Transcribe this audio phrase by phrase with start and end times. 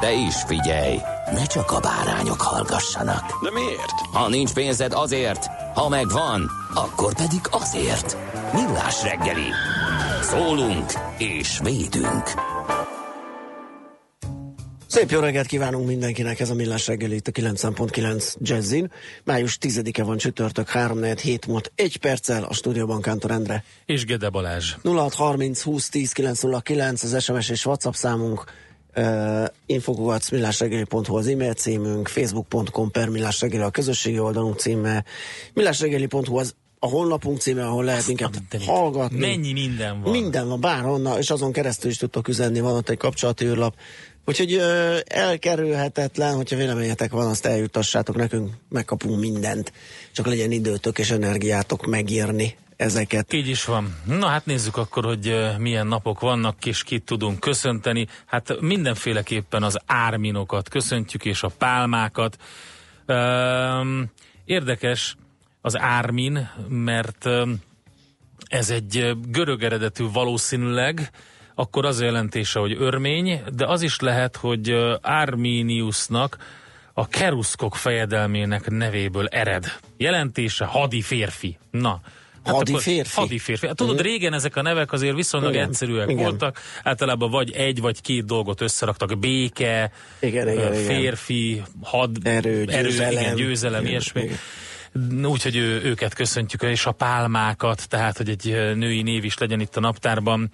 [0.00, 0.98] De is figyelj,
[1.32, 3.42] ne csak a bárányok hallgassanak.
[3.42, 4.00] De miért?
[4.12, 8.16] Ha nincs pénzed azért, ha megvan, akkor pedig azért.
[8.52, 9.50] Millás reggeli.
[10.22, 12.22] Szólunk és védünk.
[14.86, 18.90] Szép jó reggelt kívánunk mindenkinek, ez a Millás reggeli itt a 9.9 Jazzin.
[19.24, 23.64] Május 10-e van csütörtök, 3 7 múlt 1 perccel a stúdióban Kántor Endre.
[23.86, 24.74] És Gede Balázs.
[24.82, 28.44] 0630 20 10 909 az SMS és WhatsApp számunk,
[28.96, 35.04] uh, infokuvac millásreggeli.hu az e-mail címünk, facebook.com per millásreggeli a közösségi oldalunk címe,
[35.54, 39.18] millásreggeli.hu az a honlapunk címe, ahol lehet minket hallgatni.
[39.18, 40.12] Mennyi minden van.
[40.12, 43.74] Minden van, bárhonnan, és azon keresztül is tudtok üzenni, van ott egy kapcsolati űrlap.
[44.24, 49.72] Úgyhogy ö, elkerülhetetlen, hogyha véleményetek van, azt eljutassátok nekünk, megkapunk mindent.
[50.12, 53.32] Csak legyen időtök és energiátok megírni ezeket.
[53.32, 53.94] Így is van.
[54.04, 58.06] Na hát nézzük akkor, hogy milyen napok vannak, és kit tudunk köszönteni.
[58.26, 62.36] Hát mindenféleképpen az árminokat köszöntjük, és a pálmákat.
[64.44, 65.16] Érdekes
[65.60, 67.28] az ármin, mert
[68.48, 71.10] ez egy görög eredetű valószínűleg,
[71.54, 74.70] akkor az a jelentése, hogy örmény, de az is lehet, hogy
[75.02, 76.36] Arminiusnak
[76.92, 79.78] a keruszkok fejedelmének nevéből ered.
[79.96, 81.58] Jelentése hadi férfi.
[81.70, 82.00] Na,
[82.48, 83.20] Hát hadi férfi?
[83.20, 83.66] Hadi férfi.
[83.66, 86.22] Hát, tudod, régen ezek a nevek azért viszonylag igen, egyszerűek igen.
[86.22, 86.60] voltak.
[86.82, 89.18] Általában vagy egy vagy két dolgot összeraktak.
[89.18, 94.22] Béke, igen, igen, férfi, had, erő, győzelem, erő, igen, győzelem igen, ilyesmi.
[94.22, 94.38] Igen.
[95.24, 98.44] Úgyhogy ő, őket köszöntjük, és a pálmákat, tehát, hogy egy
[98.76, 100.50] női név is legyen itt a naptárban.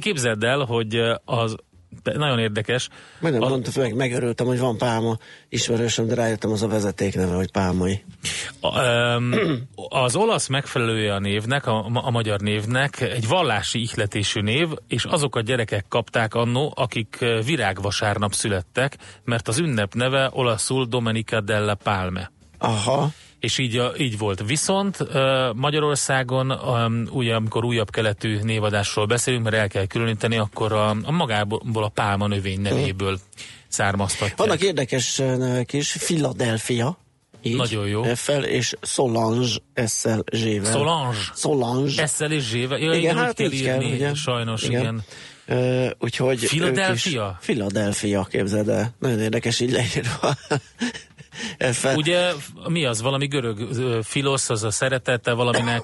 [0.00, 1.56] Képzeld el, hogy az
[2.02, 2.88] nagyon érdekes.
[3.20, 3.48] Majdnem a...
[3.48, 5.18] mondta, meg, megörültem, hogy van pálma
[5.48, 8.04] ismerősöm, de rájöttem az a vezeték neve, hogy pálmai.
[8.60, 9.32] A, um,
[10.04, 15.36] az olasz megfelelője a névnek, a, a magyar névnek egy vallási ihletésű név, és azok
[15.36, 22.30] a gyerekek kapták annó, akik virágvasárnap születtek, mert az ünnep neve olaszul Domenica della Palme.
[22.58, 23.10] Aha.
[23.40, 24.42] És így, így volt.
[24.46, 24.98] Viszont
[25.54, 26.50] Magyarországon,
[27.10, 31.88] ugye, amikor újabb keletű névadásról beszélünk, mert el kell különíteni, akkor a, a magából a
[31.88, 33.18] pálma növény nevéből
[33.68, 34.36] származtatják.
[34.36, 36.98] Vannak érdekes nevek is, Philadelphia,
[37.42, 38.02] így, Nagyon jó.
[38.02, 39.46] F-fel, és Solange,
[39.86, 40.72] S-szel, Z-vel.
[40.72, 41.18] Solange?
[41.34, 42.06] Solange.
[42.06, 42.78] S-szel és Z-vel.
[42.78, 44.14] Ja, igen, hát kell így kell, ugye?
[44.14, 44.80] Sajnos, igen.
[44.80, 45.04] igen.
[45.48, 47.38] Uh, úgyhogy Philadelphia?
[47.40, 48.94] Philadelphia, képzeld el.
[48.98, 50.36] Nagyon érdekes így leírva.
[51.94, 52.32] Ugye
[52.68, 53.02] mi az?
[53.02, 53.68] Valami görög
[54.02, 55.82] filosz, az a szeretete valaminek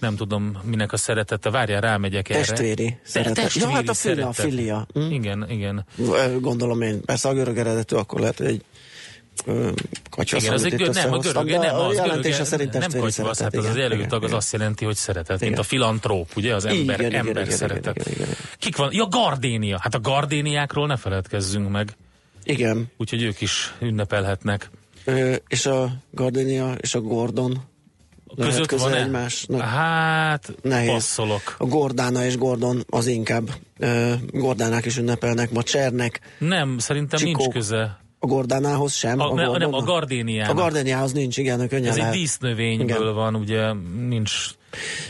[0.00, 1.50] nem tudom, minek a szeretete.
[1.50, 2.38] Várjál, rámegyek erre.
[2.38, 3.34] Testvéri szeretet.
[3.34, 4.86] Testvéri ja, hát a filia, a filia.
[4.92, 5.00] Hm?
[5.00, 5.84] Igen, igen.
[6.40, 7.00] Gondolom én.
[7.04, 8.64] Persze a görög eredetű, akkor lehet, egy
[10.10, 13.56] kacsa Igen, az egy nem, a görög, nem, az jelentése görög, szerint nem kacsa, hát
[13.56, 15.48] az az tag az azt jelenti, hogy szeretet, igen.
[15.48, 17.96] mint a filantróp, ugye, az ember, igen, ember igen, szeretet.
[17.96, 18.36] Igen, igen, igen.
[18.58, 18.88] Kik van?
[18.92, 19.78] Ja, gardénia.
[19.80, 21.96] Hát a gardéniákról ne feledkezzünk meg.
[22.50, 22.90] Igen.
[22.96, 24.70] Úgyhogy ők is ünnepelhetnek.
[25.04, 27.68] Ö, és a Gardenia és a Gordon
[28.36, 29.60] között van egymásnak.
[29.60, 30.90] Hát, nehéz.
[30.90, 31.54] passzolok.
[31.58, 33.50] A Gordána és Gordon az inkább.
[33.78, 36.20] Uh, Gordánák is ünnepelnek, ma Csernek.
[36.38, 37.38] Nem, szerintem Csikó.
[37.38, 37.98] nincs köze.
[38.18, 39.20] A Gordánához sem?
[39.20, 40.56] A, a ne, nem, a Gardéniához.
[40.56, 42.12] A Gardéniához nincs, igen, könnyen Ez lehet.
[42.12, 43.14] egy dísznövényből igen.
[43.14, 43.72] van, ugye
[44.08, 44.50] nincs...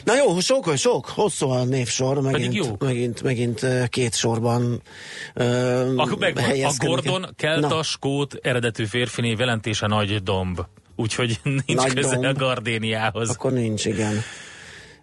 [0.04, 4.82] Na jó, sok, sok, hosszú a névsor, megint, megint, megint két sorban
[5.34, 10.60] uh, a, meg, a Gordon, kelta, skót, eredetű férfi név jelentése nagy domb.
[10.96, 12.24] Úgyhogy nincs nagy köze domb.
[12.24, 13.30] a Gardéniához.
[13.30, 14.22] Akkor nincs, igen.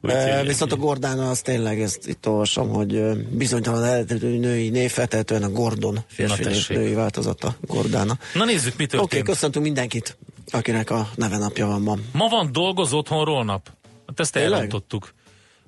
[0.02, 5.44] Uh, viszont a Gordána az tényleg, ezt itt olvasom, hogy bizonytalan eredetű női név, feltehetően
[5.44, 8.18] a Gordon férfi név, női változata, Gordána.
[8.34, 9.04] Na nézzük, mi történt.
[9.04, 10.18] Oké, okay, köszöntünk mindenkit,
[10.52, 11.98] akinek a neve napja van ma.
[12.12, 13.77] Ma van dolgoz otthonról nap.
[14.08, 15.14] Hát ezt elrontottuk.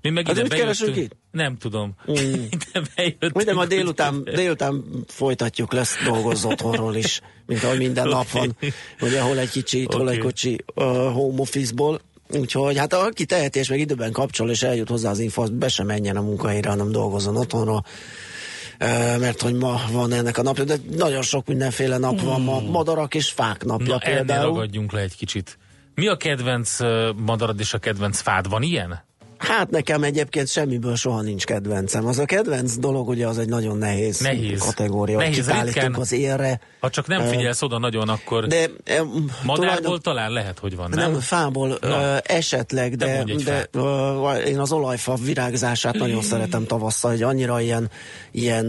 [0.01, 0.95] Mi meg hát ide bejöttünk.
[0.95, 1.15] Itt?
[1.31, 1.95] Nem tudom.
[2.11, 2.13] Mm.
[2.73, 8.29] De bejöttünk, Minden hogy- délután, délután folytatjuk, lesz dolgozz otthonról is, mint ahogy minden nap
[8.39, 8.57] van,
[9.01, 10.11] ugye hol egy kicsi, hol Oké.
[10.11, 12.01] egy kocsi uh, home office-ból.
[12.31, 15.85] Úgyhogy hát aki teheti, és meg időben kapcsol, és eljut hozzá az info, be sem
[15.85, 17.85] menjen a munkahelyre, hanem dolgozzon otthonról.
[19.19, 23.15] Mert hogy ma van ennek a napja, de nagyon sok mindenféle nap van ma, madarak
[23.15, 24.45] és fák napja Na, például.
[24.45, 25.57] ragadjunk le egy kicsit.
[25.95, 26.77] Mi a kedvenc
[27.15, 28.49] madarad és a kedvenc fád?
[28.49, 29.07] Van ilyen?
[29.39, 32.05] Hát nekem egyébként semmiből soha nincs kedvencem.
[32.05, 34.59] Az a kedvenc dolog, ugye az egy nagyon nehéz, Nehéz.
[34.59, 35.17] kategória.
[35.17, 35.95] Nehéz, ritkán.
[35.95, 36.59] az élre.
[36.79, 38.69] Ha csak nem figyelsz oda nagyon, akkor De
[39.43, 41.11] madárból tulajdon- talán lehet, hogy van, nem?
[41.11, 42.19] nem, fából Na.
[42.19, 47.89] esetleg, De de, de én az olajfa virágzását nagyon szeretem tavasszal, hogy annyira ilyen,
[48.31, 48.65] ilyen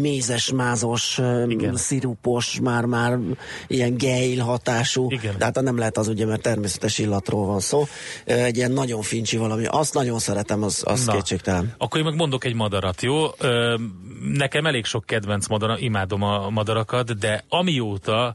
[0.00, 1.76] mézes, mázos, Igen.
[1.76, 3.18] szirupos, már már
[3.66, 5.10] ilyen geil hatású.
[5.10, 5.34] Igen.
[5.38, 7.86] De hát nem lehet az ugye, mert természetes illatról van szó.
[8.24, 9.64] Egy ilyen nagyon fincsi valami.
[9.66, 11.12] Azt nagyon szeretem, az, az Na.
[11.12, 11.74] kétségtelen.
[11.78, 13.26] Akkor én meg mondok egy madarat, jó?
[13.38, 13.76] Ö,
[14.32, 18.34] nekem elég sok kedvenc madara, imádom a madarakat, de amióta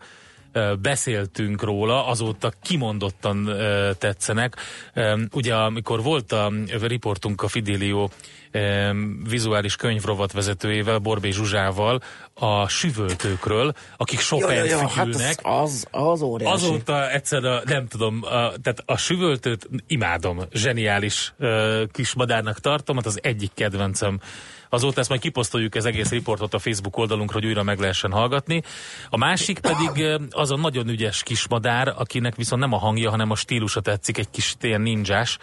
[0.82, 3.50] beszéltünk róla, azóta kimondottan
[3.98, 4.56] tetszenek.
[5.32, 6.52] Ugye amikor volt a
[6.82, 8.08] riportunk a Fidelio
[9.30, 12.02] vizuális könyvrovat vezetőjével, Borbé Zsuzsával,
[12.34, 16.54] a süvöltőkről, akik Chopin-t hát fütyülnek, az, az, az óriási.
[16.54, 18.28] Azóta egyszer, a, nem tudom, a,
[18.62, 21.34] tehát a süvöltőt imádom, zseniális
[21.92, 24.20] kis madárnak tartom, hát az egyik kedvencem.
[24.74, 28.62] Azóta ezt majd kiposztoljuk az egész riportot a Facebook oldalunkra, hogy újra meg lehessen hallgatni.
[29.10, 33.32] A másik pedig az a nagyon ügyes kis madár, akinek viszont nem a hangja, hanem
[33.32, 35.38] a stílusa tetszik, egy kis ilyen ninjás,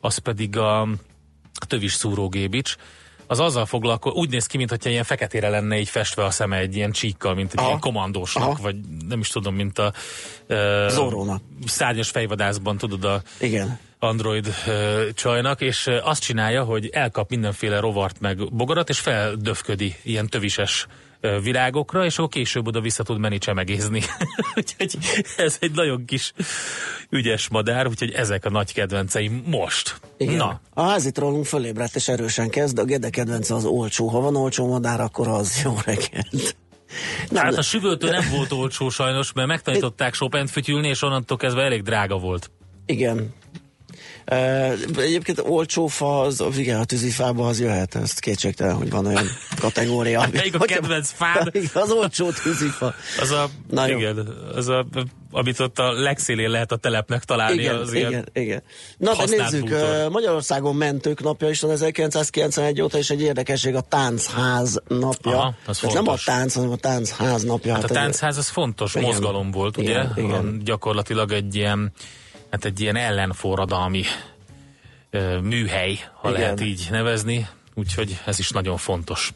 [0.00, 0.88] az pedig a
[1.66, 2.76] tövis szúrógébics.
[3.26, 6.76] Az azzal foglalkozik, úgy néz ki, mintha ilyen feketére lenne így festve a szeme egy
[6.76, 7.66] ilyen csíkkal, mint egy Aha.
[7.66, 8.62] ilyen komandósnak, Aha.
[8.62, 8.76] vagy
[9.08, 9.92] nem is tudom, mint a
[10.48, 13.78] uh, szárnyas fejvadászban, tudod, a Igen.
[13.98, 20.26] Android uh, csajnak, és azt csinálja, hogy elkap mindenféle rovart meg bogarat, és feldöfködi ilyen
[20.26, 20.86] tövises
[21.42, 24.02] virágokra, és akkor később oda vissza tud menni csemegézni.
[24.56, 24.98] úgyhogy
[25.36, 26.32] ez egy nagyon kis
[27.10, 30.00] ügyes madár, úgyhogy ezek a nagy kedvenceim most.
[30.16, 30.36] Igen.
[30.36, 34.08] Na, A házitrólunk fölébredt és erősen kezd, a Gede kedvence az olcsó.
[34.08, 36.56] Ha van olcsó madár, akkor az jó reggelt.
[37.28, 41.62] Nem, hát a süvöltő nem volt olcsó sajnos, mert megtanították Chopin-t fütyülni, és onnantól kezdve
[41.62, 42.50] elég drága volt.
[42.86, 43.34] Igen.
[44.96, 49.26] Egyébként olcsó fa, az, igen, a tűzifába az jöhet, ezt kétségtelen, hogy van olyan
[49.60, 50.28] kategória.
[50.32, 51.50] Melyik a kedvenc fád?
[51.74, 52.94] Az olcsó tűzifa.
[53.20, 53.98] Az a, Na jó.
[53.98, 54.86] igen, az a,
[55.30, 57.60] amit ott a legszélén lehet a telepnek találni.
[57.60, 58.62] Igen, az igen, ilyen, igen.
[58.96, 63.80] Na de nézzük, uh, Magyarországon mentők napja is van 1991 óta, és egy érdekesség a
[63.80, 65.38] táncház napja.
[65.38, 67.74] Aha, az Tehát nem a tánc, hanem a táncház napja.
[67.74, 69.06] Hát a ez- táncház az fontos Igen.
[69.06, 69.90] mozgalom volt, ugye?
[69.90, 70.30] Igen, igen.
[70.60, 71.92] A, gyakorlatilag egy ilyen,
[72.56, 74.02] hát egy ilyen ellenforradalmi
[75.10, 76.40] ö, műhely, ha Igen.
[76.40, 77.48] lehet így nevezni.
[77.74, 79.32] Úgyhogy ez is nagyon fontos.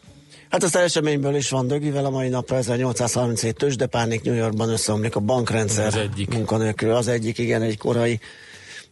[0.50, 5.20] Hát az eseményből is van dögivel a mai napra, 1837 tőzsdepánik New Yorkban összeomlik a
[5.20, 5.86] bankrendszer.
[5.86, 6.34] Az egyik.
[6.34, 8.20] Munkanélkül, az egyik, igen, egy korai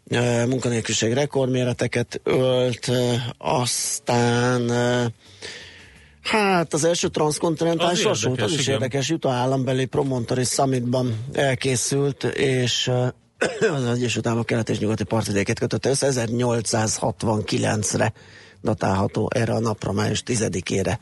[0.04, 5.04] uh, munkanélküliség rekordméreteket ölt, uh, aztán uh,
[6.22, 8.74] Hát az első transzkontinentális vasút, az is igen.
[8.74, 12.90] érdekes, Utah állambeli Promontory Summitban elkészült, és
[13.60, 18.12] az Egyesült Államok kelet és nyugati partvidékét kötötte össze, 1869-re
[18.62, 20.98] datálható erre a napra, május 10-ére,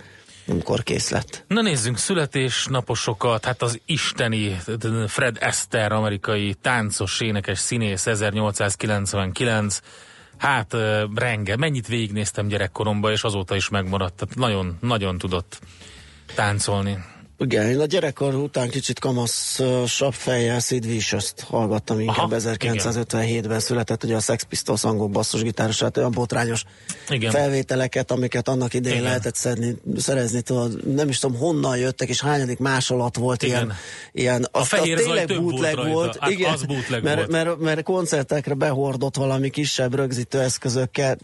[0.48, 1.44] amikor kész lett.
[1.48, 4.56] Na nézzünk születésnaposokat, hát az isteni
[5.06, 9.80] Fred Astaire, amerikai táncos, énekes színész 1899,
[10.36, 10.74] hát
[11.14, 15.60] renge, mennyit végignéztem gyerekkoromban, és azóta is megmaradt, tehát nagyon, nagyon tudott
[16.34, 16.98] táncolni.
[17.38, 24.04] Igen, én a gyerekkor után kicsit kamaszabb fejjel Sid Vicious-t hallgattam inkább Aha, 1957-ben született,
[24.04, 26.64] ugye a Sex Pistols angol basszusgitárosát, olyan botrányos
[27.08, 27.30] Igen.
[27.30, 29.08] felvételeket, amiket annak idején Igen.
[29.08, 33.56] lehetett szedni, szerezni, tudod, nem is tudom honnan jöttek, és hányadik másolat volt Igen.
[33.56, 33.76] ilyen,
[34.12, 35.92] ilyen az, fehér az tényleg volt bootleg rajta.
[35.92, 37.30] volt, Hát igen, az bootleg mert, volt.
[37.30, 41.16] Mert, mert, koncertekre behordott valami kisebb rögzítő eszközökkel.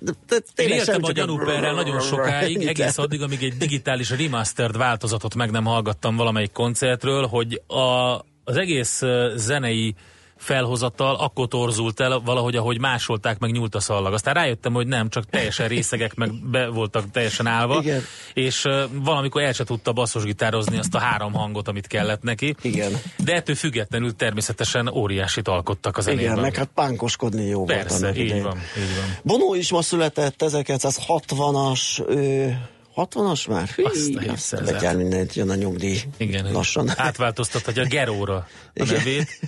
[0.55, 5.65] Én éltem a gyanúperrel nagyon sokáig, egész addig, amíg egy digitális remastered változatot meg nem
[5.65, 9.03] hallgattam valamelyik koncertről, hogy a, az egész
[9.35, 9.95] zenei
[10.43, 14.13] felhozattal akkor torzult el valahogy, ahogy másolták, meg nyúlt a szallag.
[14.13, 18.03] Aztán rájöttem, hogy nem, csak teljesen részegek, meg be voltak teljesen állva, Igen.
[18.35, 22.55] és uh, valamikor el se tudta basszusgitározni azt a három hangot, amit kellett neki.
[22.63, 22.93] Igen.
[23.17, 26.25] De ettől függetlenül természetesen óriásit alkottak a zenében.
[26.25, 28.43] Igen, meg hát pánkoskodni jó volt Persze, így idején.
[28.43, 29.17] van, így van.
[29.23, 32.59] Bono is ma született, 1960-as, ő,
[32.97, 33.69] 60-as már?
[33.69, 33.83] Hű,
[34.29, 35.99] Azt a betyár mindent, jön a nyugdíj.
[36.17, 36.91] Igen, Lassan.
[36.97, 39.29] átváltoztathatja Geróra a nevét.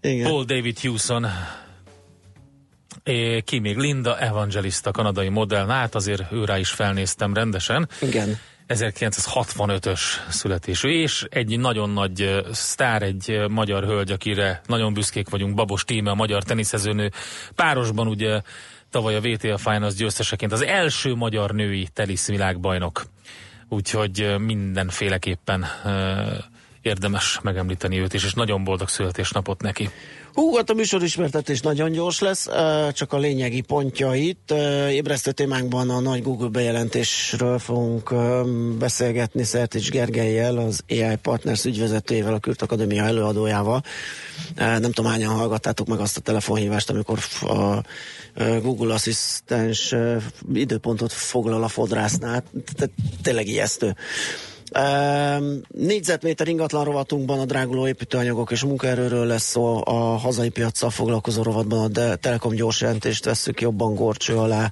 [0.00, 0.30] Igen.
[0.30, 1.26] Paul David Hewson
[3.02, 7.88] É, ki még Linda Evangelista, kanadai modell, Na, hát azért őrá is felnéztem rendesen.
[8.00, 8.38] Igen.
[8.68, 15.84] 1965-ös születésű, és egy nagyon nagy sztár, egy magyar hölgy, akire nagyon büszkék vagyunk, Babos
[15.84, 17.10] Tíme, a magyar teniszezőnő.
[17.54, 18.40] Párosban ugye
[18.90, 23.04] tavaly a WTA Finals győzteseként az első magyar női teniszvilágbajnok.
[23.68, 25.66] Úgyhogy ö, mindenféleképpen
[26.82, 29.90] érdemes megemlíteni őt is, és nagyon boldog születésnapot neki.
[30.34, 32.48] Hú, hát a műsorismertetés nagyon gyors lesz,
[32.92, 34.54] csak a lényegi pontjait.
[34.90, 38.14] Ébresztő témánkban a nagy Google bejelentésről fogunk
[38.78, 43.82] beszélgetni Szertics Gergelyel, az AI Partners ügyvezetőjével, a Kürt Akadémia előadójával.
[44.56, 47.82] Nem tudom, hányan hallgattátok meg azt a telefonhívást, amikor a
[48.62, 49.94] Google asszisztens
[50.54, 52.44] időpontot foglal a fodrásznál.
[53.22, 53.96] Tényleg ijesztő.
[54.78, 61.42] Um, négyzetméter ingatlan rovatunkban a dráguló építőanyagok és munkaerőről lesz szó, a hazai piacsal foglalkozó
[61.42, 64.70] rovatban de- Telekom gyors jelentést vesszük jobban gorcső alá,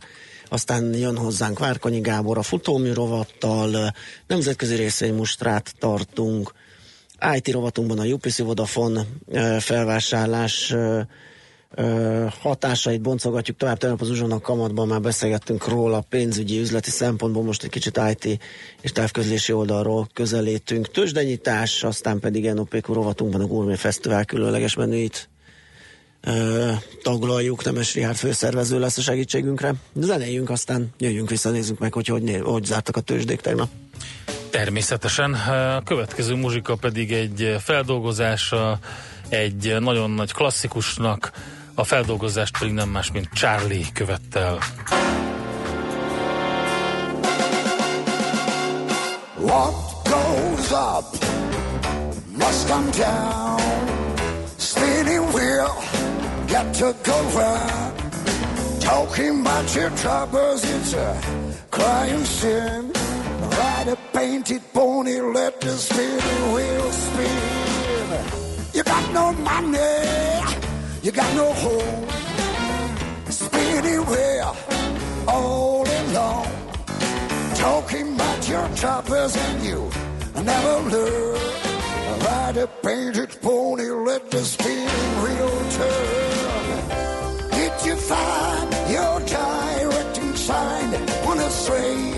[0.49, 3.93] aztán jön hozzánk Várkonyi Gábor a futómű rovattal,
[4.27, 6.53] nemzetközi részvénymustrát tartunk,
[7.35, 11.01] IT rovatunkban a UPC Vodafone ö, felvásárlás ö,
[12.41, 13.79] hatásait boncolgatjuk tovább.
[13.79, 18.39] Tegnap az uzsonnak kamatban már beszélgettünk róla pénzügyi, üzleti szempontból, most egy kicsit IT
[18.81, 20.91] és távközlési oldalról közelítünk.
[20.91, 25.29] Tőzsdenyítás, aztán pedig NOPQ rovatunkban a Gourmet Fesztivál különleges menüit
[26.21, 26.71] ö,
[27.03, 29.75] taglaljuk, Nemes Rihárd főszervező lesz a segítségünkre.
[29.95, 33.69] Zenéljünk, aztán jöjjünk vissza, nézzük meg, hogy hogy, hogy zártak a tőzsdék tegnap.
[34.51, 35.35] Természetesen.
[35.35, 38.79] A következő muzsika pedig egy feldolgozása
[39.29, 41.33] egy nagyon nagy klasszikusnak,
[41.79, 44.59] a feldolgozást pedig nem más, mint Charlie követte.
[49.37, 51.05] What goes up
[52.37, 53.61] must come down.
[54.57, 55.73] Spinning wheel,
[56.49, 57.93] got to go round.
[58.81, 61.19] Talking about your troubles, it's a
[61.71, 62.91] crying sin.
[63.51, 68.09] Ride a painted pony, let the spinning wheel spin.
[68.75, 70.68] You got no money,
[71.03, 72.09] you got no home.
[73.31, 74.57] Spinning wheel,
[75.27, 76.59] all alone
[77.55, 79.91] talking about your choppers and you
[80.43, 81.41] never learn.
[82.21, 87.51] Ride a painted pony, let the spinning wheel turn.
[87.51, 90.95] Did you find your directing sign
[91.29, 92.18] on a straight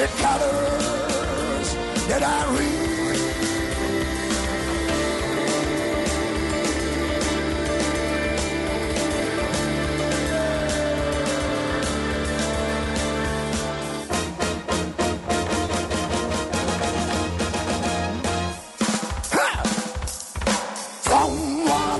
[0.00, 1.74] the colors
[2.08, 2.70] that I read.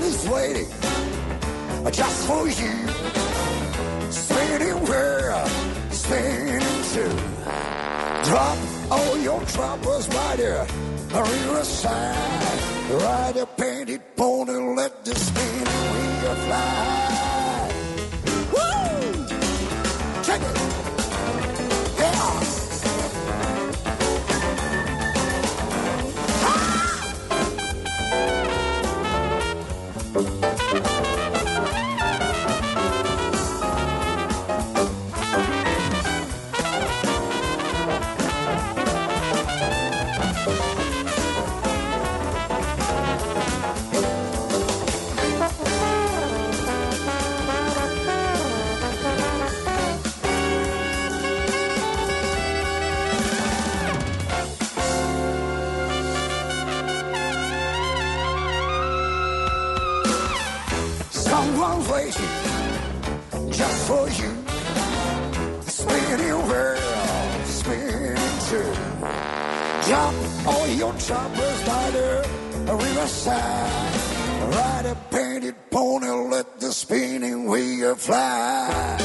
[0.01, 0.67] Is waiting
[1.91, 2.73] just for you.
[4.09, 5.51] Spinning world,
[5.91, 6.59] spinning
[6.91, 7.30] too.
[8.31, 8.57] Drop
[8.89, 10.65] all your troubles by the
[11.11, 12.59] riverside.
[12.89, 17.10] Ride a painted pony, let the spinning wheel fly.
[70.81, 73.93] Your choppers by the riverside.
[74.55, 78.97] Ride a painted pony, let the spinning wheel fly.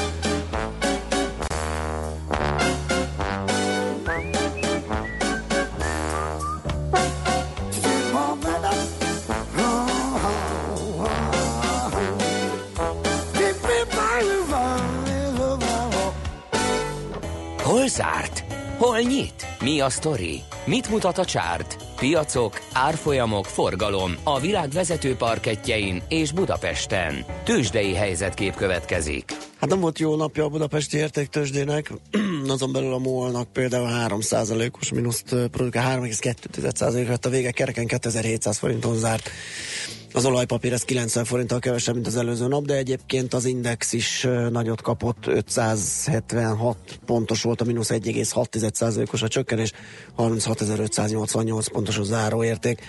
[17.86, 18.35] Zárt?
[18.78, 19.46] Hol nyit?
[19.60, 20.42] Mi a sztori?
[20.64, 21.76] Mit mutat a csárt?
[21.98, 27.24] Piacok, árfolyamok, forgalom a világ vezető parketjein és Budapesten.
[27.44, 29.32] Tősdei helyzetkép következik.
[29.60, 31.92] Hát nem volt jó napja a budapesti értéktősdének,
[32.50, 38.96] azon belül a molnak például 3%-os mínuszt produkál, 3,2% lett a vége, kereken 2700 forinton
[38.96, 39.30] zárt.
[40.12, 44.26] Az olajpapír ez 90 forinttal kevesebb, mint az előző nap, de egyébként az index is
[44.50, 46.76] nagyot kapott, 576
[47.06, 49.72] pontos volt a mínusz 1,6%-os a csökkenés,
[50.16, 52.80] 36.588 pontos a záróérték.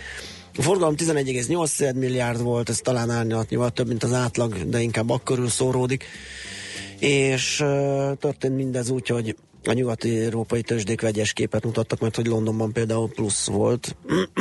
[0.57, 5.39] A forgalom 11,8 milliárd volt, ez talán árnyalatnyival több, mint az átlag, de inkább akkor
[5.49, 6.05] szóródik.
[6.99, 7.55] És
[8.19, 13.09] történt mindez úgy, hogy a nyugati európai tőzsdék vegyes képet mutattak, mert hogy Londonban például
[13.09, 13.95] plusz volt.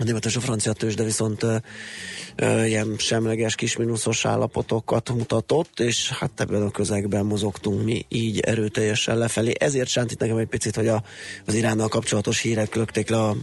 [0.00, 1.56] A német és a francia tőzsde viszont uh,
[2.42, 8.40] uh, ilyen semleges kis mínuszos állapotokat mutatott, és hát ebben a közegben mozogtunk mi így
[8.40, 9.52] erőteljesen lefelé.
[9.58, 11.02] Ezért sántít nekem egy picit, hogy a,
[11.46, 13.36] az Iránnal kapcsolatos hírek lökték le a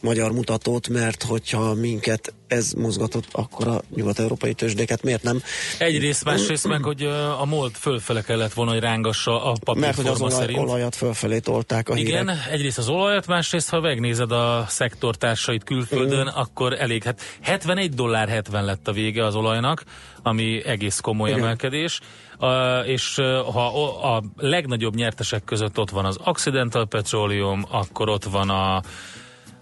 [0.00, 5.42] magyar mutatót, mert hogyha minket ez mozgatott, akkor a nyugat-európai tőzsdéket miért nem?
[5.78, 7.02] Egyrészt, másrészt meg, hogy
[7.38, 10.58] a MOLT fölfele kellett volna, hogy rángassa a papírforma Mert hogy az olaj, szerint.
[10.58, 12.46] olajat fölfelé tolták a Igen, hírek.
[12.50, 16.34] egyrészt az olajat, másrészt, ha megnézed a szektortársait külföldön, mm.
[16.34, 19.84] akkor elég, hát 71 dollár 70 lett a vége az olajnak,
[20.22, 21.42] ami egész komoly Igen.
[21.42, 22.00] emelkedés.
[22.38, 23.14] Uh, és
[23.52, 28.82] ha a legnagyobb nyertesek között ott van az Occidental Petroleum, akkor ott van a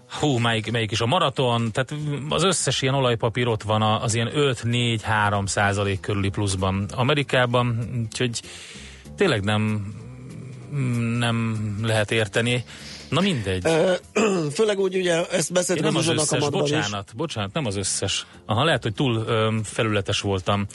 [0.09, 1.93] hú, melyik, melyik is a maraton, tehát
[2.29, 8.41] az összes ilyen olajpapír ott van a- az ilyen 5-4-3 százalék körüli pluszban Amerikában, úgyhogy
[9.17, 9.93] tényleg nem,
[11.17, 12.63] nem lehet érteni.
[13.09, 13.63] Na mindegy.
[14.55, 16.71] Főleg úgy, ugye, ezt nem az az összes, kamatban is.
[16.71, 18.25] bocsánat, bocsánat, nem az összes.
[18.45, 19.25] Aha, lehet, hogy túl
[19.63, 20.65] felületes voltam,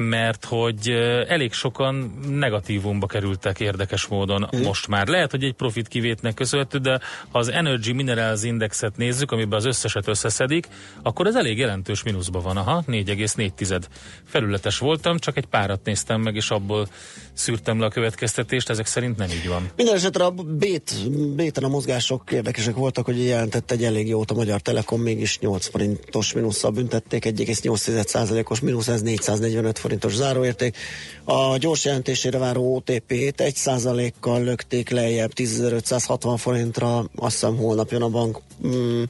[0.00, 0.88] mert hogy
[1.28, 4.62] elég sokan negatívumba kerültek érdekes módon mm.
[4.62, 5.06] most már.
[5.08, 9.64] Lehet, hogy egy profit kivétnek köszönhető, de ha az Energy Minerals Indexet nézzük, amiben az
[9.64, 10.68] összeset összeszedik,
[11.02, 12.56] akkor ez elég jelentős mínuszban van.
[12.56, 13.80] Aha, 4,4
[14.24, 16.88] felületes voltam, csak egy párat néztem meg, és abból
[17.32, 19.70] szűrtem le a következtetést, ezek szerint nem így van.
[19.76, 24.34] Minden esetre a bét, béten a mozgások érdekesek voltak, hogy jelentett egy elég jót a
[24.34, 30.76] Magyar Telekom, mégis 8 forintos mínusszal büntették, 1,8%-os mínusz, ez 445 forintos záróérték.
[31.24, 38.08] A gyors jelentésére váró OTP-t 1%-kal lökték lejjebb 10.560 forintra, azt hiszem holnap jön a
[38.08, 39.02] bank mm,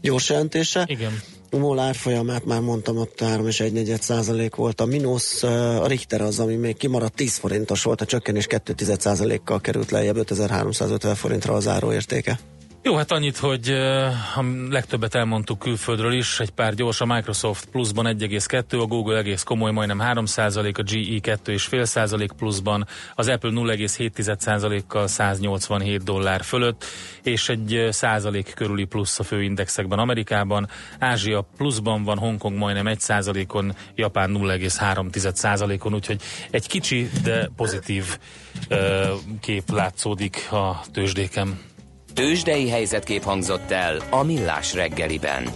[0.00, 0.84] gyors jelentése.
[0.86, 1.22] Igen.
[1.50, 5.42] MOL árfolyamát már mondtam, ott 3,1 százalék volt a mínusz.
[5.42, 10.16] A Richter az, ami még kimaradt 10 forintos volt, a csökkenés 2 százalékkal került lejjebb
[10.16, 12.38] 5350 forintra a záróértéke.
[12.86, 13.70] Jó, hát annyit, hogy
[14.34, 19.42] a legtöbbet elmondtuk külföldről is, egy pár gyors, a Microsoft pluszban 1,2, a Google egész
[19.42, 26.84] komoly, majdnem 3 a GE 2,5 pluszban, az Apple 0,7 kal 187 dollár fölött,
[27.22, 30.68] és egy százalék körüli plusz a főindexekben Amerikában,
[30.98, 36.20] Ázsia pluszban van, Hongkong majdnem 1 százalékon, Japán 0,3 százalékon, úgyhogy
[36.50, 38.18] egy kicsi, de pozitív
[39.40, 41.72] kép látszódik a tőzsdéken.
[42.14, 45.48] Tősdei helyzetkép hangzott el a Millás reggeliben.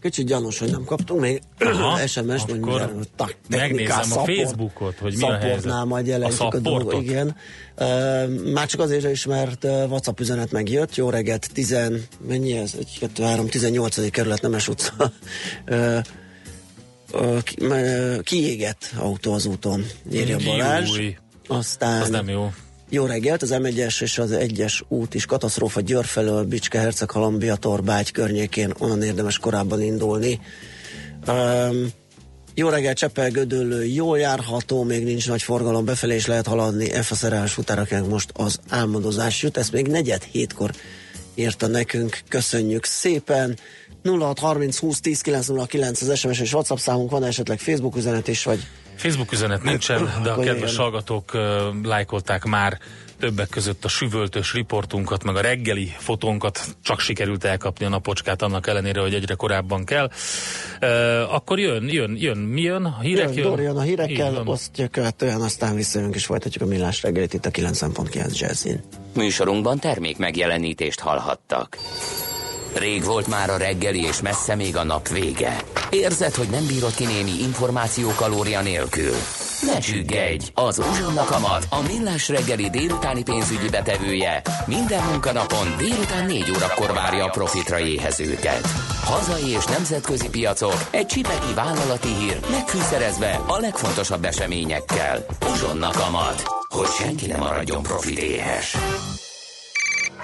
[0.00, 1.40] Kicsit gyanús, hogy nem kaptunk még
[2.06, 5.84] SMS-t, hogy megnézem technikás a Facebookot, hogy mi a helyzet.
[5.84, 6.80] majd jelentik A a, dolgok.
[6.80, 7.02] supportot?
[7.02, 7.36] Igen.
[7.78, 10.94] Uh, már csak azért is, mert uh, WhatsApp üzenet megjött.
[10.94, 11.76] Jó reggelt, 10,
[12.28, 12.74] mennyi ez?
[12.78, 14.10] 1, 2, 3, 18.
[14.10, 14.92] kerület, Nemes utca.
[15.68, 15.98] Uh,
[17.12, 20.98] uh, ki- uh, kiégett autó az úton, írja Balázs.
[21.48, 22.50] Aztán az nem jó.
[22.88, 28.10] Jó reggelt, az M1-es és az 1-es út is katasztrófa Győr felől, Bicske, Herceghalom, Torbágy
[28.10, 30.40] környékén, onnan érdemes korábban indulni.
[31.28, 31.86] Um,
[32.54, 37.10] jó reggelt, Csepel, Gödöllő, jól járható, még nincs nagy forgalom, befelé is lehet haladni, F
[37.10, 40.70] a szerelmes futára most az álmodozás jut, ezt még negyed hétkor
[41.34, 43.58] írta nekünk, köszönjük szépen.
[44.02, 48.66] 0630 20 10 909 az SMS és WhatsApp számunk, van esetleg Facebook üzenet is, vagy
[48.96, 51.40] Facebook üzenet nincsen, de a kedves hallgatók uh,
[51.82, 52.78] lájkolták már
[53.18, 58.66] többek között a süvöltös riportunkat, meg a reggeli fotónkat csak sikerült elkapni a napocskát, annak
[58.66, 60.10] ellenére, hogy egyre korábban kell.
[60.82, 62.84] Uh, akkor jön, jön, jön, mi jön?
[62.84, 64.48] A hírek Jön, jön a Így hírekkel, van.
[64.48, 68.80] osztja követően, aztán visszajönk és folytatjuk a millás reggelit itt a 90.9 Jazzin.
[69.14, 71.78] Műsorunkban termék megjelenítést hallhattak.
[72.78, 75.56] Rég volt már a reggeli, és messze még a nap vége.
[75.90, 79.14] Érzed, hogy nem bírod ki némi információ kalória nélkül?
[79.66, 80.50] Ne csüggedj!
[80.54, 87.24] Az Uzsonna Kamat, a millás reggeli délutáni pénzügyi betevője minden munkanapon délután 4 órakor várja
[87.24, 88.66] a profitra éhezőket.
[89.04, 95.26] Hazai és nemzetközi piacok, egy csipeki vállalati hír, megfűszerezve a legfontosabb eseményekkel.
[95.52, 98.76] Uzsonna Kamat, hogy senki ne maradjon profit éhes.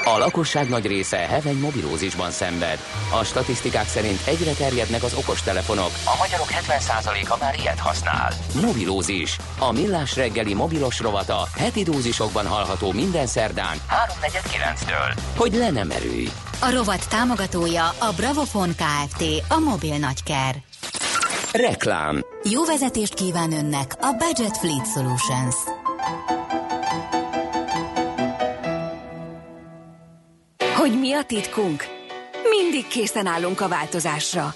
[0.05, 2.79] A lakosság nagy része heveny mobilózisban szenved.
[3.21, 5.91] A statisztikák szerint egyre terjednek az okostelefonok.
[6.05, 8.33] A magyarok 70%-a már ilyet használ.
[8.61, 9.37] Mobilózis.
[9.59, 13.77] A millás reggeli mobilos rovata heti dózisokban hallható minden szerdán
[14.23, 15.19] 3.49-től.
[15.37, 16.29] Hogy le nem erőj.
[16.61, 19.25] A rovat támogatója a Bravofon Kft.
[19.49, 20.55] A mobil nagyker.
[21.53, 22.25] Reklám.
[22.51, 25.55] Jó vezetést kíván önnek a Budget Fleet Solutions.
[30.83, 31.85] Hogy mi a titkunk?
[32.51, 34.53] Mindig készen állunk a változásra.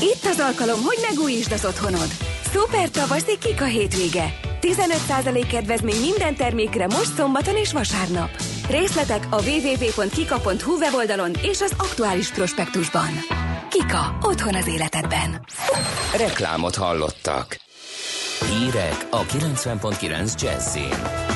[0.00, 2.08] Itt az alkalom, hogy megújítsd az otthonod.
[2.52, 4.34] Szuper tavaszi Kika hétvége.
[4.60, 8.30] 15% kedvezmény minden termékre most szombaton és vasárnap.
[8.68, 13.10] Részletek a www.kika.hu weboldalon és az aktuális prospektusban.
[13.70, 15.46] Kika, otthon az életedben.
[16.16, 17.56] Reklámot hallottak.
[18.50, 21.33] Hírek a 90.9 Jazzin.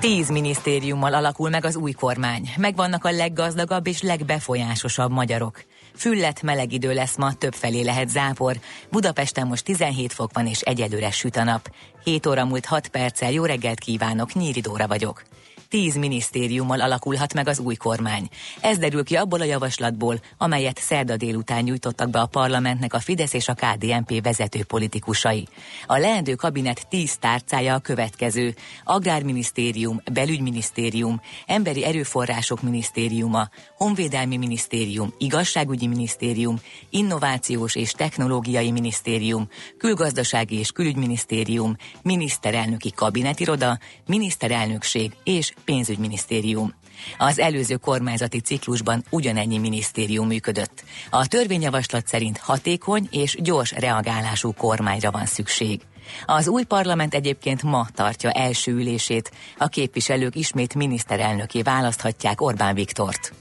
[0.00, 2.50] Tíz minisztériummal alakul meg az új kormány.
[2.56, 5.64] Megvannak a leggazdagabb és legbefolyásosabb magyarok.
[5.94, 8.56] Füllet meleg idő lesz ma, többfelé lehet zápor.
[8.90, 11.72] Budapesten most 17 fok van és egyelőre süt a nap.
[12.04, 15.22] 7 óra múlt 6 perccel jó reggelt kívánok, Nyíri Dóra vagyok
[15.70, 18.28] tíz minisztériummal alakulhat meg az új kormány.
[18.60, 23.32] Ez derül ki abból a javaslatból, amelyet szerda délután nyújtottak be a parlamentnek a Fidesz
[23.32, 25.48] és a KDNP vezető politikusai.
[25.86, 28.54] A leendő kabinet tíz tárcája a következő.
[28.84, 40.70] Agrárminisztérium, Belügyminisztérium, Emberi Erőforrások Minisztériuma, Honvédelmi Minisztérium, Igazságügyi Minisztérium, Innovációs és Technológiai Minisztérium, Külgazdasági és
[40.70, 46.74] Külügyminisztérium, Miniszterelnöki Kabinetiroda, Miniszterelnökség és pénzügyminisztérium.
[47.18, 50.84] Az előző kormányzati ciklusban ugyanennyi minisztérium működött.
[51.10, 55.80] A törvényjavaslat szerint hatékony és gyors reagálású kormányra van szükség.
[56.26, 59.30] Az új parlament egyébként ma tartja első ülését.
[59.58, 63.32] A képviselők ismét miniszterelnöké választhatják Orbán Viktort.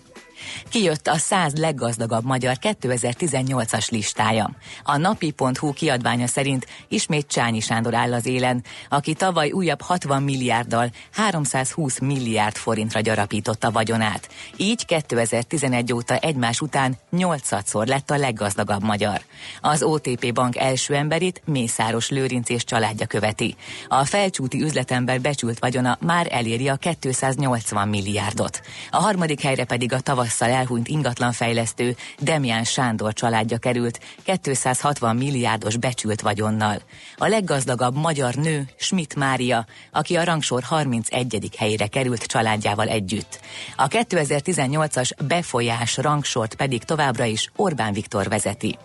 [0.69, 4.51] Kijött a 100 leggazdagabb magyar 2018-as listája.
[4.83, 10.89] A napi.hu kiadványa szerint ismét Csányi Sándor áll az élen, aki tavaly újabb 60 milliárddal
[11.11, 14.29] 320 milliárd forintra gyarapította vagyonát.
[14.57, 19.21] Így 2011 óta egymás után 8-szor lett a leggazdagabb magyar.
[19.61, 23.55] Az OTP bank első emberét Mészáros Lőrinc és családja követi.
[23.87, 28.61] A felcsúti üzletember becsült vagyona már eléri a 280 milliárdot.
[28.91, 33.99] A harmadik helyre pedig a tavasz tavasszal elhunyt ingatlanfejlesztő Demián Sándor családja került
[34.41, 36.81] 260 milliárdos becsült vagyonnal.
[37.15, 41.49] A leggazdagabb magyar nő Schmidt Mária, aki a rangsor 31.
[41.57, 43.39] helyére került családjával együtt.
[43.75, 48.77] A 2018-as befolyás rangsort pedig továbbra is Orbán Viktor vezeti.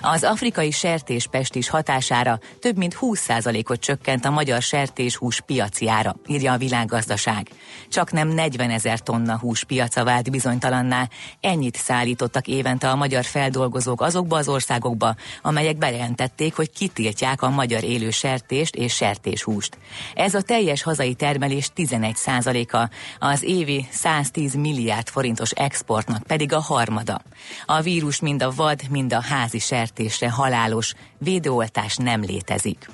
[0.00, 6.56] Az afrikai sertéspestis hatására több mint 20%-ot csökkent a magyar sertéshús piaci ára, írja a
[6.56, 7.48] világgazdaság.
[7.88, 11.08] Csak nem 40 ezer tonna hús piaca vált bizonytalanná,
[11.40, 17.84] ennyit szállítottak évente a magyar feldolgozók azokba az országokba, amelyek bejelentették, hogy kitiltják a magyar
[17.84, 19.78] élő sertést és sertéshúst.
[20.14, 27.22] Ez a teljes hazai termelés 11%-a, az évi 110 milliárd forintos exportnak pedig a harmada.
[27.66, 32.88] A vírus mind a vad, mind a házi sertésre halálos, védőoltás nem létezik.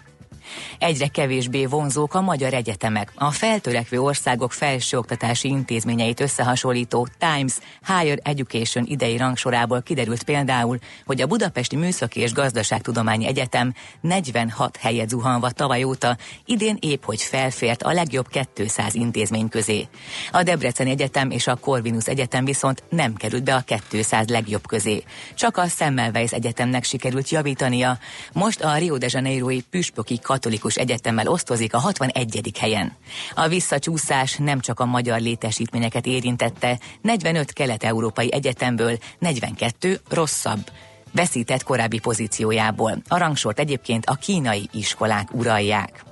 [0.79, 3.13] Egyre kevésbé vonzók a magyar egyetemek.
[3.15, 7.53] A feltörekvő országok felsőoktatási intézményeit összehasonlító Times
[7.87, 15.09] Higher Education idei rangsorából kiderült például, hogy a Budapesti Műszaki és Gazdaságtudományi Egyetem 46 helyet
[15.09, 19.89] zuhanva tavaly óta idén épp hogy felfért a legjobb 200 intézmény közé.
[20.33, 25.03] A Debreceni Egyetem és a Corvinus Egyetem viszont nem került be a 200 legjobb közé.
[25.35, 27.99] Csak a Semmelweis Egyetemnek sikerült javítania.
[28.33, 32.53] Most a Rio de Janeiroi Püspöki Katolikus Egyetemmel osztozik a 61.
[32.59, 32.93] helyen.
[33.35, 40.71] A visszacsúszás nem csak a magyar létesítményeket érintette, 45 kelet-európai egyetemből 42 rosszabb
[41.13, 43.03] veszített korábbi pozíciójából.
[43.09, 46.05] A rangsort egyébként a kínai iskolák uralják.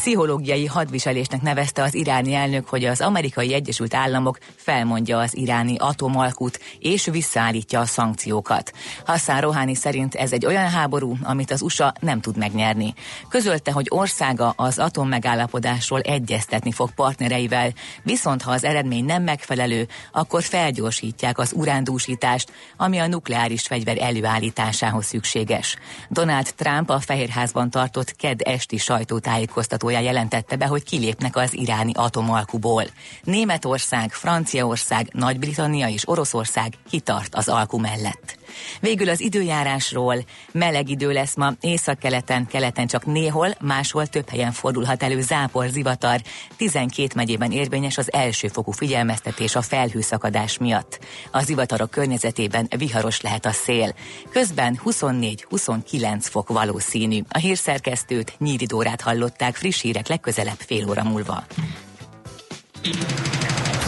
[0.00, 6.60] Pszichológiai hadviselésnek nevezte az iráni elnök, hogy az amerikai Egyesült Államok felmondja az iráni atomalkut
[6.78, 8.72] és visszaállítja a szankciókat.
[9.04, 12.94] Hassan Rohani szerint ez egy olyan háború, amit az USA nem tud megnyerni.
[13.28, 20.42] Közölte, hogy országa az atommegállapodásról egyeztetni fog partnereivel, viszont ha az eredmény nem megfelelő, akkor
[20.42, 25.76] felgyorsítják az urándúsítást, ami a nukleáris fegyver előállításához szükséges.
[26.08, 31.92] Donald Trump a Fehérházban tartott ked esti sajtótájékoztató sajtója jelentette be, hogy kilépnek az iráni
[31.94, 32.84] atomalkuból.
[33.24, 38.38] Németország, Franciaország, Nagy-Britannia és Oroszország kitart az alku mellett.
[38.80, 45.02] Végül az időjárásról meleg idő lesz ma, északkeleten, keleten csak néhol, máshol több helyen fordulhat
[45.02, 46.20] elő zápor, zivatar.
[46.56, 50.98] 12 megyében érvényes az elsőfokú figyelmeztetés a felhőszakadás miatt.
[51.30, 53.94] A zivatarok környezetében viharos lehet a szél.
[54.30, 57.20] Közben 24-29 fok valószínű.
[57.28, 61.44] A hírszerkesztőt Nyíri Dórát hallották friss hírek legközelebb fél óra múlva.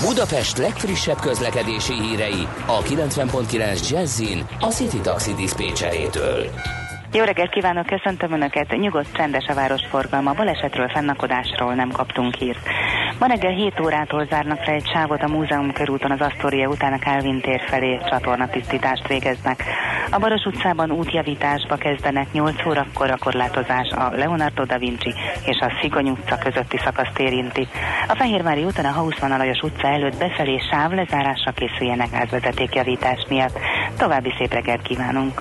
[0.00, 6.50] Budapest legfrissebb közlekedési hírei a 90.9 Jazzin a City Taxi Dispécsejétől.
[7.14, 8.76] Jó reggelt kívánok, köszöntöm Önöket.
[8.76, 10.32] Nyugodt, csendes a város forgalma.
[10.32, 12.68] Balesetről, fennakadásról nem kaptunk hírt.
[13.18, 16.98] Ma reggel 7 órától zárnak le egy sávot a múzeum körúton az Asztória után a
[16.98, 19.64] Kálvin tér felé csatornatisztítást végeznek.
[20.10, 25.72] A Baros utcában útjavításba kezdenek 8 órakor a korlátozás a Leonardo da Vinci és a
[25.80, 27.68] Szigony utca közötti szakaszt érinti.
[28.08, 33.58] A Fehérvári úton a Hausmann Alajos utca előtt befelé sáv lezárásra készüljenek átvezetékjavítás miatt.
[33.98, 35.40] További szép reggelt kívánunk!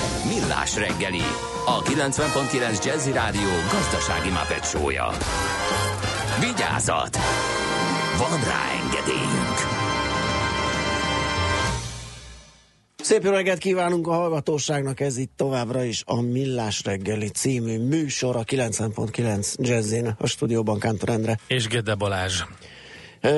[0.33, 1.21] Millás reggeli,
[1.65, 5.09] a 90.9 Jazzy Rádió gazdasági mapetsója.
[6.39, 7.17] Vigyázat!
[8.17, 9.57] Van rá engedélyünk!
[12.97, 18.35] Szép jó reggelt kívánunk a hallgatóságnak, ez itt továbbra is a Millás reggeli című műsor
[18.35, 21.39] a 90.9 Jazzin, a stúdióban Kántor Endre.
[21.47, 22.41] És Gede Balázs.
[23.21, 23.29] Ö,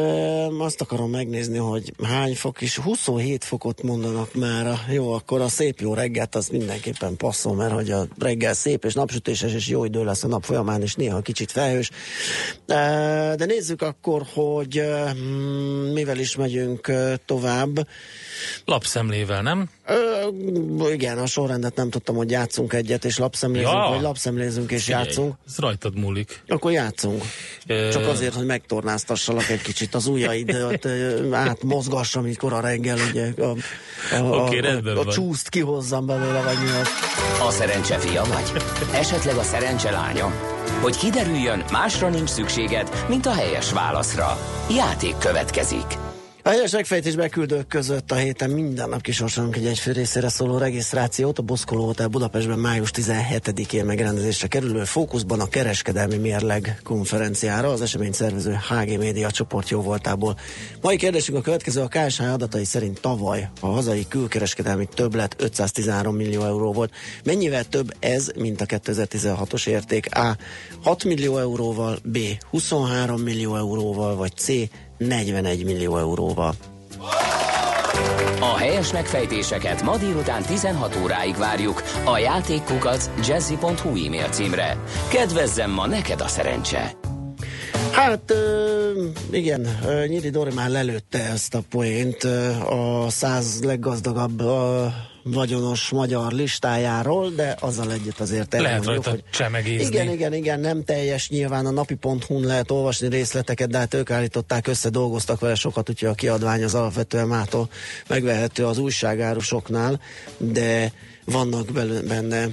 [0.60, 4.80] azt akarom megnézni, hogy hány fok is, 27 fokot mondanak már.
[4.90, 8.94] Jó, akkor a szép jó reggelt az mindenképpen passzol, mert hogy a reggel szép és
[8.94, 11.90] napsütéses és jó idő lesz a nap folyamán, és néha kicsit felhős.
[12.66, 12.74] Ö,
[13.38, 14.84] de nézzük akkor, hogy
[15.94, 16.92] mivel is megyünk
[17.26, 17.88] tovább.
[18.66, 19.70] Lapszemlével, nem?
[19.88, 23.90] Ö, igen, a sorrendet nem tudtam, hogy játszunk egyet, és lapszemlézünk, Ja.
[23.90, 25.34] vagy lapszemlézünk és Figyelj, játszunk.
[25.48, 26.42] Ez rajtad múlik.
[26.48, 27.24] Akkor játszunk.
[27.68, 30.86] Ö, Csak azért, hogy megtornáztassalak egy kicsit az ujjaidat,
[31.32, 33.56] átmozgassam így kora reggel, ugye a,
[34.16, 35.14] a, a, rendben a, a van.
[35.14, 36.88] csúszt kihozzam belőle, vagy mi az.
[37.48, 38.64] A szerencse fia vagy?
[38.94, 40.34] Esetleg a szerencse lánya?
[40.82, 44.38] Hogy kiderüljön, másra nincs szükséged, mint a helyes válaszra.
[44.76, 46.03] Játék következik.
[46.46, 51.40] A helyes megfejtés beküldők között a héten minden nap kisorsolunk egy egyfő részére szóló regisztrációt.
[51.40, 58.12] A Boszkoló Hotel Budapestben május 17-én megrendezésre kerülő fókuszban a kereskedelmi mérleg konferenciára az esemény
[58.12, 60.38] szervező HG Média csoport jó voltából.
[60.82, 66.44] Mai kérdésünk a következő, a KSH adatai szerint tavaly a hazai külkereskedelmi többlet 513 millió
[66.44, 66.94] euró volt.
[67.24, 70.16] Mennyivel több ez, mint a 2016-os érték?
[70.16, 70.38] A.
[70.84, 72.18] 6 millió euróval, B.
[72.50, 74.52] 23 millió euróval, vagy C.
[75.08, 76.54] 41 millió euróval.
[78.40, 84.78] A helyes megfejtéseket ma délután 16 óráig várjuk a játékkukac jazzy.hu e-mail címre.
[85.10, 86.92] Kedvezzem ma neked a szerencse!
[87.92, 88.34] Hát
[89.32, 89.68] igen,
[90.08, 92.24] Nyíri Dori már lelőtte ezt a poént
[92.70, 94.42] a száz leggazdagabb
[95.24, 99.86] vagyonos magyar listájáról, de azzal egyet azért Lehet rajta csemegézni.
[99.86, 104.68] igen, igen, igen, nem teljes, nyilván a napi.hu-n lehet olvasni részleteket, de hát ők állították
[104.68, 107.70] össze, dolgoztak vele sokat, úgyhogy a kiadvány az alapvetően mától
[108.08, 110.00] megvehető az újságárusoknál,
[110.38, 110.92] de
[111.26, 111.72] vannak
[112.08, 112.48] benne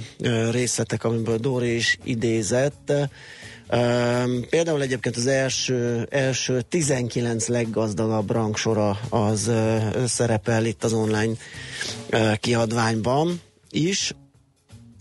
[0.51, 2.93] részletek, amiből Dóri is idézett.
[3.73, 11.33] Um, például egyébként az első, első 19 leggazdagabb rangsora az uh, szerepel itt az online
[12.11, 14.13] uh, kiadványban is,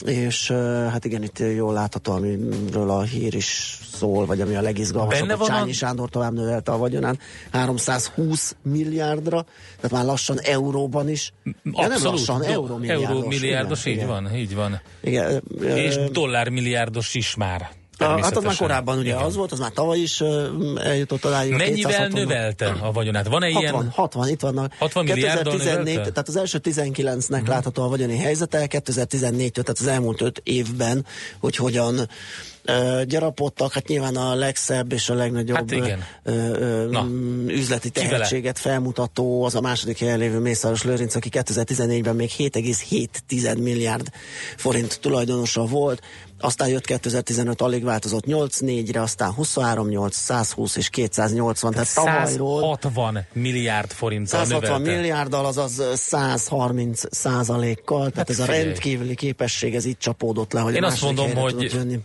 [0.05, 0.51] és
[0.91, 5.37] hát igen, itt jól látható, amiről a hír is szól, vagy ami a legizgalmasabb, Benne
[5.39, 7.19] van a- Csányi Sándor tovább növelte a vagyonán
[7.53, 9.45] 320 milliárdra,
[9.77, 11.33] tehát már lassan euróban is.
[11.65, 13.09] Ja, nem lassan, eurómilliárdos.
[13.09, 14.23] Eurómilliárdos, igen, így igen.
[14.23, 14.81] van, így van.
[15.03, 17.79] Igen, És dollármilliárdos is már.
[18.01, 19.23] Hát az már korábban ugye Igen.
[19.23, 20.21] az volt, az már tavaly is
[20.77, 21.53] eljutott odáig.
[21.53, 23.29] a Mennyivel 260 növelte a vagyonát?
[23.29, 23.91] Van-e 60, ilyen?
[23.91, 24.73] 60, itt vannak.
[24.79, 26.11] 60 milliárddal 2014, növelte?
[26.11, 31.07] tehát az első 19-nek látható a vagyoni helyzete, 2014 tehát az elmúlt 5 évben,
[31.41, 32.09] hogy hogyan
[33.07, 36.05] gyarapodtak, hát nyilván a legszebb és a legnagyobb Hát igen.
[36.23, 37.03] ö, ö, Na.
[37.03, 43.59] m, üzleti tehetséget felmutató az a második helyen lévő Mészáros Lőrinc, aki 2014-ben még 7,7
[43.59, 44.09] milliárd
[44.57, 46.01] forint tulajdonosa volt,
[46.43, 53.27] aztán jött 2015, alig változott 8-4-re, aztán 23, 8, 120 és 280, tehát tavalyról 160
[53.33, 54.97] milliárd forinttal 160 növelte.
[55.01, 58.65] milliárddal, azaz 130 százalékkal, tehát ez a figyelj.
[58.65, 61.99] rendkívüli képesség, ez így csapódott le, hogy Én a azt mondom, hogy- jönni.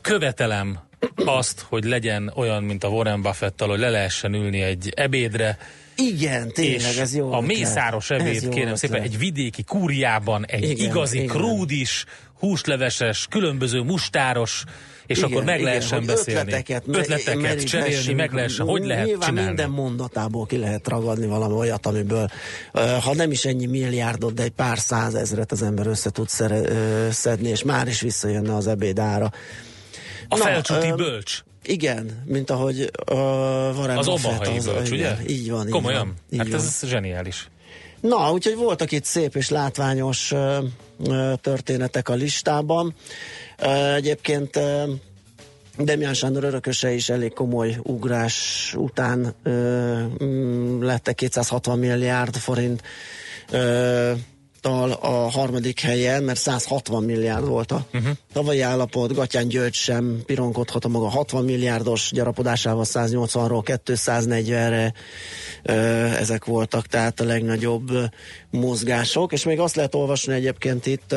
[0.00, 0.78] Követelem
[1.24, 5.58] azt, hogy legyen olyan, mint a Warren buffett hogy le lehessen ülni egy ebédre,
[5.96, 7.46] Igen, tényleg, és ez jó a ötlet.
[7.56, 8.76] mészáros ebéd, kérem ötlet.
[8.76, 11.36] szépen, egy vidéki kúriában, egy Igen, igazi igen.
[11.36, 12.04] krúdis,
[12.38, 14.64] húsleveses, különböző mustáros,
[15.06, 16.40] és Igen, akkor meg igen, lehessen beszélni.
[16.40, 19.48] Ötleteket, me- ötleteket cserélni, meg lehessen, hogy lehet Nyilván csinálni.
[19.48, 22.30] minden mondatából ki lehet ragadni valami olyat, amiből
[23.02, 26.28] ha nem is ennyi milliárdot, de egy pár százezret az ember össze tud
[27.10, 29.30] szedni, és már is visszajönne az ebédára.
[30.28, 31.42] A Na, felcsúti öm, bölcs.
[31.64, 33.16] Igen, mint ahogy uh,
[33.78, 35.16] Warren Az Obahai bölcs, ugye?
[35.26, 36.06] Így van, így Komolyan?
[36.06, 36.14] van.
[36.30, 36.56] Így hát van.
[36.60, 37.48] ez zseniális.
[38.00, 40.58] Na, úgyhogy voltak itt szép és látványos ö,
[41.06, 42.94] ö, történetek a listában.
[43.96, 44.60] Egyébként
[45.78, 52.82] Demián Sándor örököse is elég komoly ugrás után ö, mm, lettek 260 milliárd forint
[53.50, 54.12] ö,
[55.00, 58.10] a harmadik helyen, mert 160 milliárd volt a uh-huh.
[58.32, 64.92] tavalyi állapot, Gatyán György sem pironkodhat a maga 60 milliárdos gyarapodásával 180-ról 240-re,
[66.18, 67.90] ezek voltak tehát a legnagyobb
[68.50, 71.14] mozgások, és még azt lehet olvasni egyébként itt,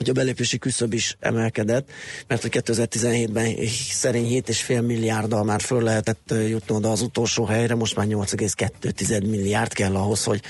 [0.00, 1.90] hogy a belépési küszöb is emelkedett,
[2.26, 3.56] mert hogy 2017-ben
[3.90, 9.72] szerény 7,5 milliárddal már föl lehetett jutni oda az utolsó helyre, most már 8,2 milliárd
[9.72, 10.40] kell ahhoz, hogy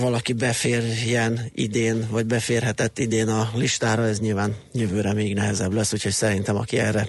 [0.00, 6.12] valaki beférjen idén, vagy beférhetett idén a listára, ez nyilván jövőre még nehezebb lesz, úgyhogy
[6.12, 7.08] szerintem aki erre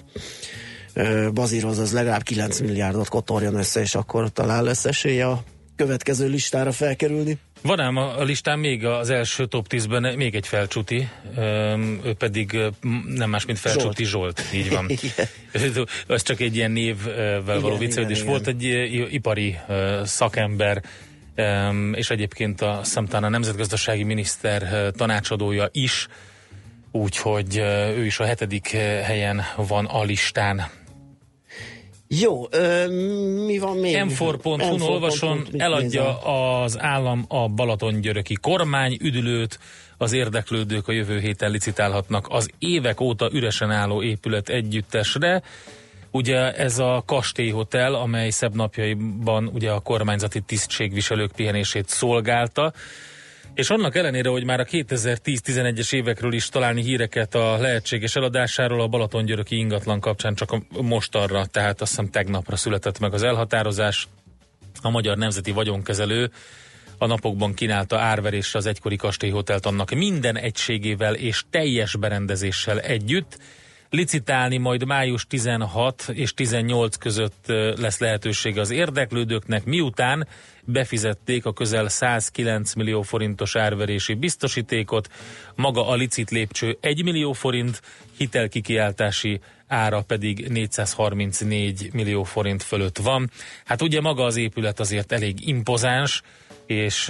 [1.34, 5.44] bazíroz, az legalább 9 milliárdot kotorjon össze, és akkor talán lesz esélye a
[5.76, 7.38] következő listára felkerülni.
[7.62, 11.08] Van ám a listán még az első top 10-ben még egy felcsuti,
[12.04, 12.58] ő pedig
[13.06, 14.90] nem más, mint felcsuti Zsolt, Zsolt így van.
[16.06, 18.22] Ez csak egy ilyen névvel való viccelődés.
[18.22, 18.64] Volt egy
[19.10, 19.58] ipari
[20.04, 20.82] szakember,
[21.92, 26.08] és egyébként a szemtán a nemzetgazdasági miniszter tanácsadója is,
[26.90, 27.56] úgyhogy
[27.96, 28.68] ő is a hetedik
[29.02, 30.70] helyen van a listán.
[32.20, 32.86] Jó, ö,
[33.46, 33.96] mi van még?
[33.98, 39.58] M4.hu olvason eladja az állam a Balatongyöröki kormány üdülőt,
[39.96, 45.42] az érdeklődők a jövő héten licitálhatnak az évek óta üresen álló épület együttesre.
[46.10, 52.72] Ugye ez a kastélyhotel, amely szebb napjaiban ugye a kormányzati tisztségviselők pihenését szolgálta,
[53.54, 58.86] és annak ellenére, hogy már a 2010-11-es évekről is találni híreket a lehetséges eladásáról, a
[58.86, 64.08] Balatongyöröki ingatlan kapcsán csak most arra, tehát azt hiszem tegnapra született meg az elhatározás.
[64.82, 66.30] A Magyar Nemzeti Vagyonkezelő
[66.98, 73.38] a napokban kínálta árverésre az egykori kastélyhotelt annak minden egységével és teljes berendezéssel együtt,
[73.92, 77.44] licitálni majd május 16 és 18 között
[77.76, 80.26] lesz lehetősége az érdeklődőknek, miután
[80.64, 85.08] befizették a közel 109 millió forintos árverési biztosítékot,
[85.54, 87.82] maga a licit lépcső 1 millió forint,
[88.16, 93.30] hitelkikiáltási ára pedig 434 millió forint fölött van.
[93.64, 96.22] Hát ugye maga az épület azért elég impozáns,
[96.66, 97.08] és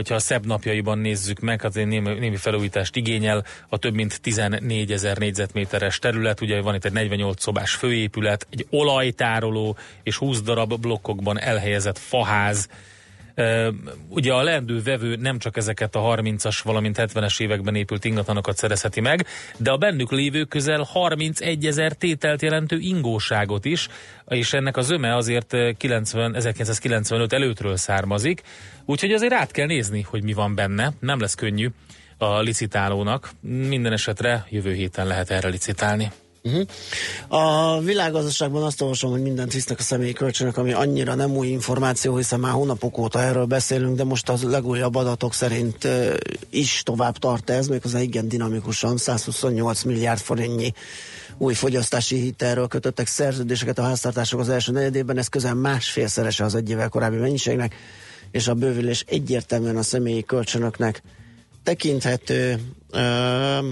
[0.00, 4.92] hogyha a szebb napjaiban nézzük meg, hát némi, némi felújítást igényel, a több mint 14
[4.92, 10.80] ezer négyzetméteres terület, ugye van itt egy 48 szobás főépület, egy olajtároló és 20 darab
[10.80, 12.68] blokkokban elhelyezett faház,
[14.08, 19.00] ugye a leendő vevő nem csak ezeket a 30-as, valamint 70-es években épült ingatlanokat szerezheti
[19.00, 19.26] meg,
[19.56, 23.88] de a bennük lévő közel 31 ezer tételt jelentő ingóságot is,
[24.28, 28.42] és ennek az öme azért 90, 1995 előttről származik,
[28.84, 31.68] úgyhogy azért át kell nézni, hogy mi van benne, nem lesz könnyű
[32.18, 36.10] a licitálónak, minden esetre jövő héten lehet erre licitálni.
[36.42, 36.66] Uh-huh.
[37.28, 42.16] A világgazdaságban azt olvasom, hogy mindent visznek a személyi kölcsönök, ami annyira nem új információ,
[42.16, 46.14] hiszen már hónapok óta erről beszélünk, de most az legújabb adatok szerint uh,
[46.50, 50.72] is tovább tart ez, méghozzá igen dinamikusan, 128 milliárd forintnyi
[51.38, 56.70] új fogyasztási hitelről kötöttek szerződéseket a háztartások az első negyedében, ez közel másfélszerese az egy
[56.70, 57.74] évvel korábbi mennyiségnek,
[58.30, 61.02] és a bővülés egyértelműen a személyi kölcsönöknek
[61.62, 62.60] tekinthető.
[62.92, 63.64] Uh,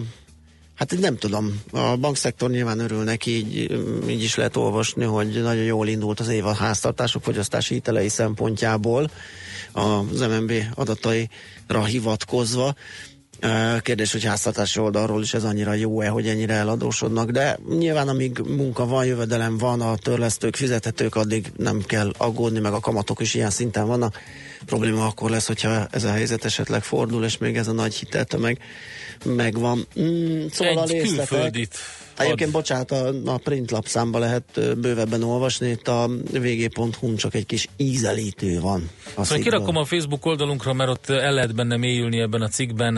[0.78, 3.56] Hát nem tudom, a bankszektor nyilván örül neki, így,
[4.08, 9.10] így is lehet olvasni, hogy nagyon jól indult az év a háztartások fogyasztási hitelei szempontjából
[9.72, 12.74] az MNB adataira hivatkozva.
[13.82, 18.86] Kérdés, hogy háztartási oldalról is ez annyira jó-e, hogy ennyire eladósodnak, de nyilván amíg munka
[18.86, 23.50] van, jövedelem van, a törlesztők fizethetők, addig nem kell aggódni, meg a kamatok is ilyen
[23.50, 24.20] szinten vannak.
[24.66, 28.58] Probléma akkor lesz, hogyha ez a helyzet esetleg fordul, és még ez a nagy hiteltömeg
[29.24, 29.86] megvan.
[30.00, 31.74] Mm, szóval Egy a külföldit
[32.18, 37.68] Egyébként, bocsánat, a, a print lapszámba lehet bővebben olvasni, itt a vg.hu csak egy kis
[37.76, 38.90] ízelítő van.
[39.16, 42.94] Szóval kirakom a Facebook oldalunkra, mert ott el lehet benne mélyülni ebben a cikkben,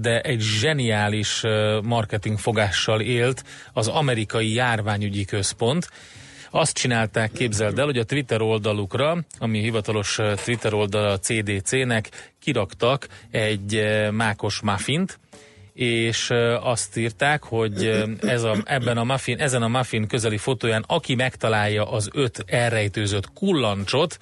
[0.00, 1.42] de egy zseniális
[1.82, 5.88] marketing fogással élt az amerikai járványügyi központ,
[6.50, 13.06] azt csinálták, képzeld el, hogy a Twitter oldalukra, ami hivatalos Twitter oldal a CDC-nek, kiraktak
[13.30, 15.18] egy mákos muffint,
[15.78, 21.14] és azt írták, hogy ez a, ebben a muffin, ezen a muffin közeli fotóján, aki
[21.14, 24.18] megtalálja az öt elrejtőzött kullancsot,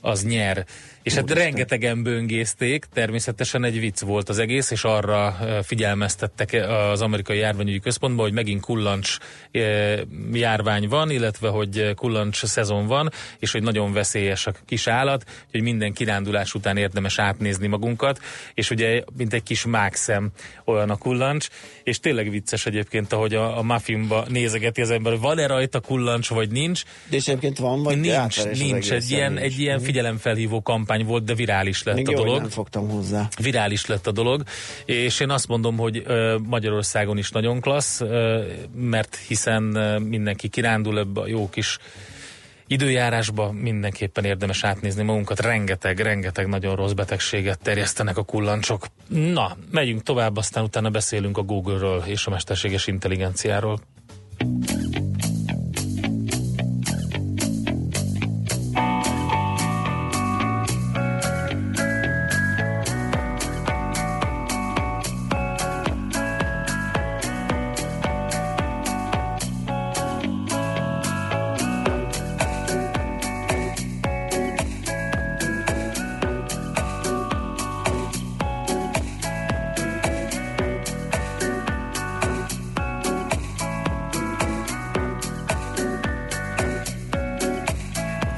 [0.00, 0.66] az nyer.
[1.04, 7.38] És hát rengetegen böngészték, természetesen egy vicc volt az egész, és arra figyelmeztettek az amerikai
[7.38, 9.16] járványügyi központban, hogy megint kullancs
[10.32, 15.62] járvány van, illetve hogy kullancs szezon van, és hogy nagyon veszélyes a kis állat, hogy
[15.62, 18.20] minden kirándulás után érdemes átnézni magunkat,
[18.54, 20.30] és ugye mint egy kis mákszem
[20.64, 21.48] olyan a kullancs,
[21.82, 26.50] és tényleg vicces egyébként, ahogy a, a muffinba nézegeti az ember, van-e rajta kullancs, vagy
[26.50, 26.82] nincs.
[27.10, 29.44] De és egyébként van, vagy nincs, nincs, egy, ilyen, nincs.
[29.44, 29.84] egy ilyen mhm.
[29.84, 32.40] figyelemfelhívó kampány kampány volt, de virális lett Még a jó, dolog.
[32.40, 33.28] Nem fogtam hozzá.
[33.40, 34.42] Virális lett a dolog,
[34.84, 36.06] és én azt mondom, hogy
[36.46, 38.02] Magyarországon is nagyon klassz,
[38.74, 39.62] mert hiszen
[40.08, 41.78] mindenki kirándul ebbe a jó kis
[42.66, 45.40] időjárásba mindenképpen érdemes átnézni magunkat.
[45.40, 48.86] Rengeteg, rengeteg nagyon rossz betegséget terjesztenek a kullancsok.
[49.08, 53.80] Na, megyünk tovább, aztán utána beszélünk a Google-ről és a mesterséges intelligenciáról.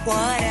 [0.07, 0.46] what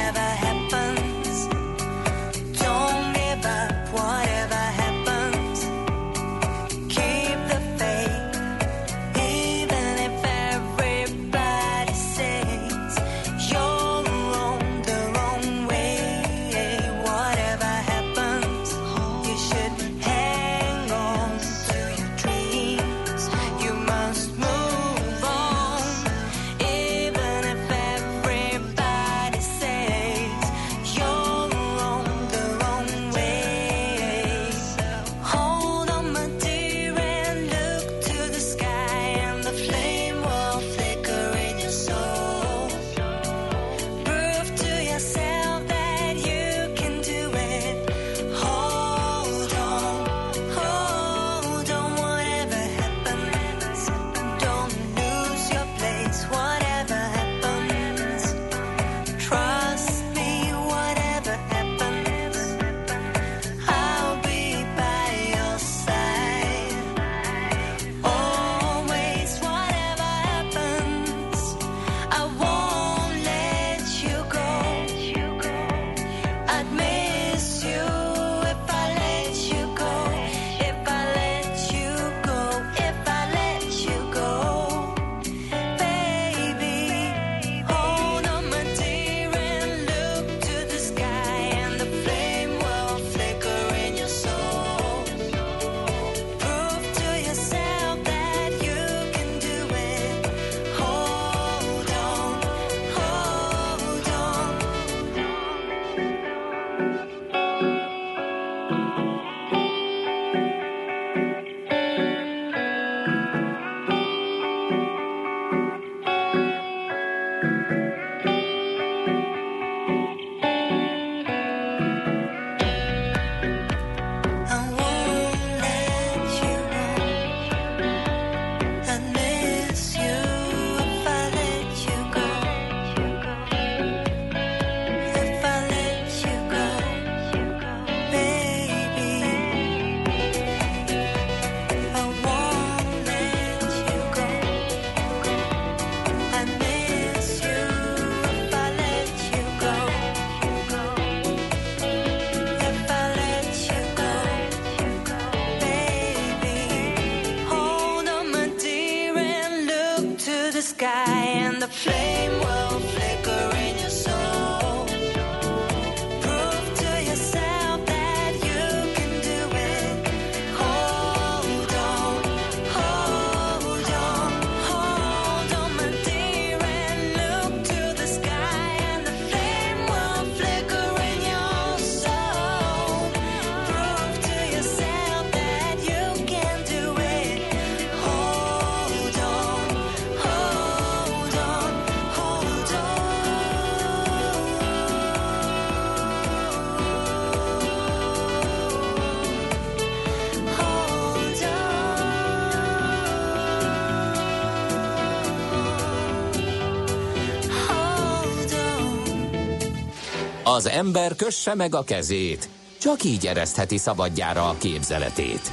[210.55, 212.49] Az ember kösse meg a kezét,
[212.79, 215.51] csak így eresztheti szabadjára a képzeletét.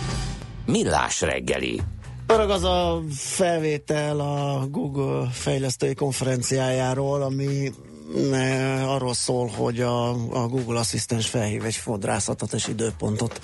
[0.66, 1.80] Millás reggeli.
[2.26, 7.72] Örög az a felvétel a Google fejlesztői konferenciájáról, ami
[8.86, 13.40] arról szól, hogy a, a Google asszisztens felhív egy fodrászatot és időpontot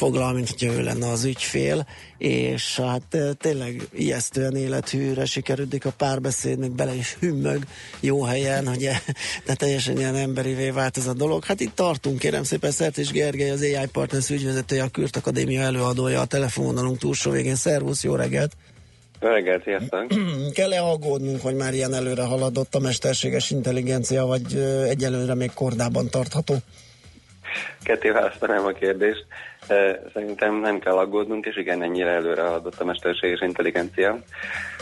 [0.00, 1.86] foglal, mint hogyha ő lenne az ügyfél,
[2.18, 7.62] és hát tényleg ijesztően élethűre sikerüdik a párbeszéd, még bele is hümmög
[8.00, 9.02] jó helyen, hogy e,
[9.46, 11.44] de teljesen ilyen emberivé vált ez a dolog.
[11.44, 15.60] Hát itt tartunk, kérem szépen, Szert és Gergely, az AI Partners ügyvezetője, a Kürt Akadémia
[15.60, 17.54] előadója, a telefonvonalunk túlsó végén.
[17.54, 18.52] Szervusz, jó reggelt!
[19.18, 20.06] Reggelt, sziasztok!
[20.58, 24.54] Kell-e aggódnunk, hogy már ilyen előre haladott a mesterséges intelligencia, vagy
[24.88, 26.54] egyelőre még kordában tartható?
[27.82, 29.26] Ketté választanám a kérdést.
[29.70, 34.18] Eh, Szerintem nem kell aggódnunk, és igen, ennyire előre haladott a mesterséges intelligencia.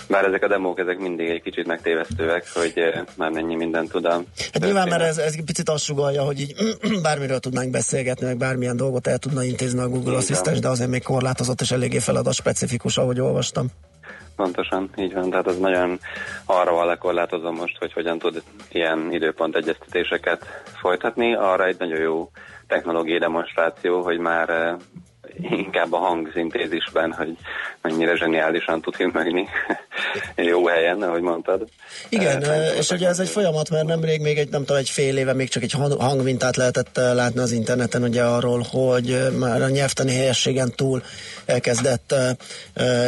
[0.08, 4.04] Bár ezek a demók, ezek mindig egy kicsit megtévesztőek, hogy eh, már mennyi mindent tud
[4.04, 4.22] a
[4.52, 6.54] Hát nyilván, mert ez, ez egy picit azt sugalja, hogy így
[7.02, 10.16] bármiről tudnánk beszélgetni, meg bármilyen dolgot el tudna intézni a Google.
[10.16, 13.66] Asszisztens, de azért még korlátozott és eléggé feladat specifikus, ahogy olvastam.
[14.38, 15.30] Pontosan, így van.
[15.30, 15.98] Tehát az nagyon
[16.44, 20.46] arra van lekorlátozom most, hogy hogyan tud ilyen időpont egyeztetéseket
[20.80, 21.34] folytatni.
[21.34, 22.30] Arra egy nagyon jó
[22.66, 24.76] technológiai demonstráció, hogy már eh,
[25.50, 27.36] inkább a hangszintézisben, hogy
[27.82, 29.48] mennyire zseniálisan tud hümmögni
[30.36, 31.68] jó helyen, ahogy mondtad.
[32.08, 35.16] Igen, eh, és ugye ez egy folyamat, mert nemrég még egy, nem tudom, egy fél
[35.16, 39.62] éve még csak egy hang- hangmintát lehetett eh, látni az interneten, ugye arról, hogy már
[39.62, 41.02] a nyelvtani helyességen túl
[41.46, 42.14] elkezdett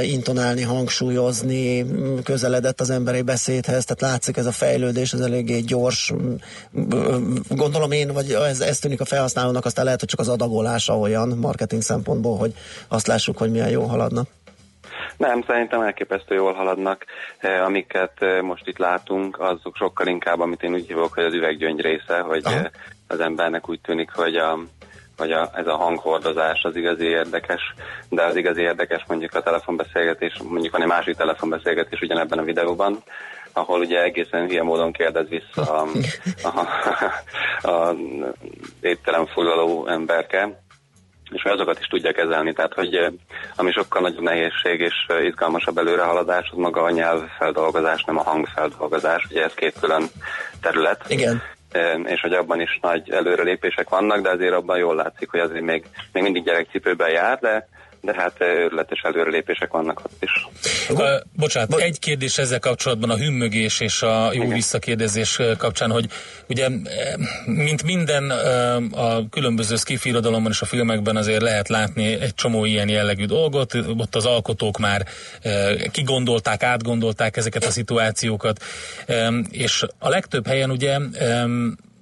[0.02, 1.86] intonálni, hangsúlyozni,
[2.22, 6.12] közeledett az emberi beszédhez, tehát látszik ez a fejlődés, ez eléggé gyors.
[7.48, 11.28] Gondolom én, vagy ez, ez tűnik a felhasználónak, aztán lehet, hogy csak az adagolása olyan
[11.28, 12.54] marketing szempontból, hogy
[12.88, 14.26] azt lássuk, hogy milyen jó haladna.
[15.16, 17.04] Nem, szerintem elképesztő jól haladnak.
[17.38, 21.34] Eh, amiket eh, most itt látunk, azok sokkal inkább, amit én úgy hívok, hogy az
[21.34, 22.64] üveggyöngy része, hogy eh,
[23.08, 24.58] az embernek úgy tűnik, hogy a
[25.20, 27.60] hogy a, ez a hanghordozás az igazi érdekes,
[28.08, 33.02] de az igazi érdekes mondjuk a telefonbeszélgetés, mondjuk van egy másik telefonbeszélgetés ugyanebben a videóban,
[33.52, 35.88] ahol ugye egészen hülye módon kérdez vissza a,
[36.42, 37.96] a, a
[38.80, 40.62] étterem foglaló emberke,
[41.32, 43.12] és azokat is tudja kezelni, tehát hogy eh,
[43.56, 49.26] ami sokkal nagyobb nehézség és eh, izgalmasabb előrehaladás, az maga a nyelvfeldolgozás, nem a hangfeldolgozás,
[49.30, 50.04] ugye ez két külön
[50.60, 51.04] terület.
[51.08, 51.42] Igen.
[51.70, 55.64] Eh, és hogy abban is nagy előrelépések vannak, de azért abban jól látszik, hogy azért
[55.64, 57.68] még, még mindig gyerekcipőben jár, de,
[58.00, 60.46] de hát őrületes előrelépések vannak ott is.
[60.90, 61.00] Uh,
[61.36, 66.06] bocsánat, egy kérdés ezzel kapcsolatban a hümmögés és a jó visszakérdezés uh, kapcsán, hogy
[66.48, 66.68] ugye
[67.46, 68.30] mint minden
[68.92, 73.74] a különböző skifi irodalomban és a filmekben azért lehet látni egy csomó ilyen jellegű dolgot,
[73.74, 75.06] ott az alkotók már
[75.90, 78.62] kigondolták, átgondolták ezeket a szituációkat,
[79.50, 80.98] és a legtöbb helyen ugye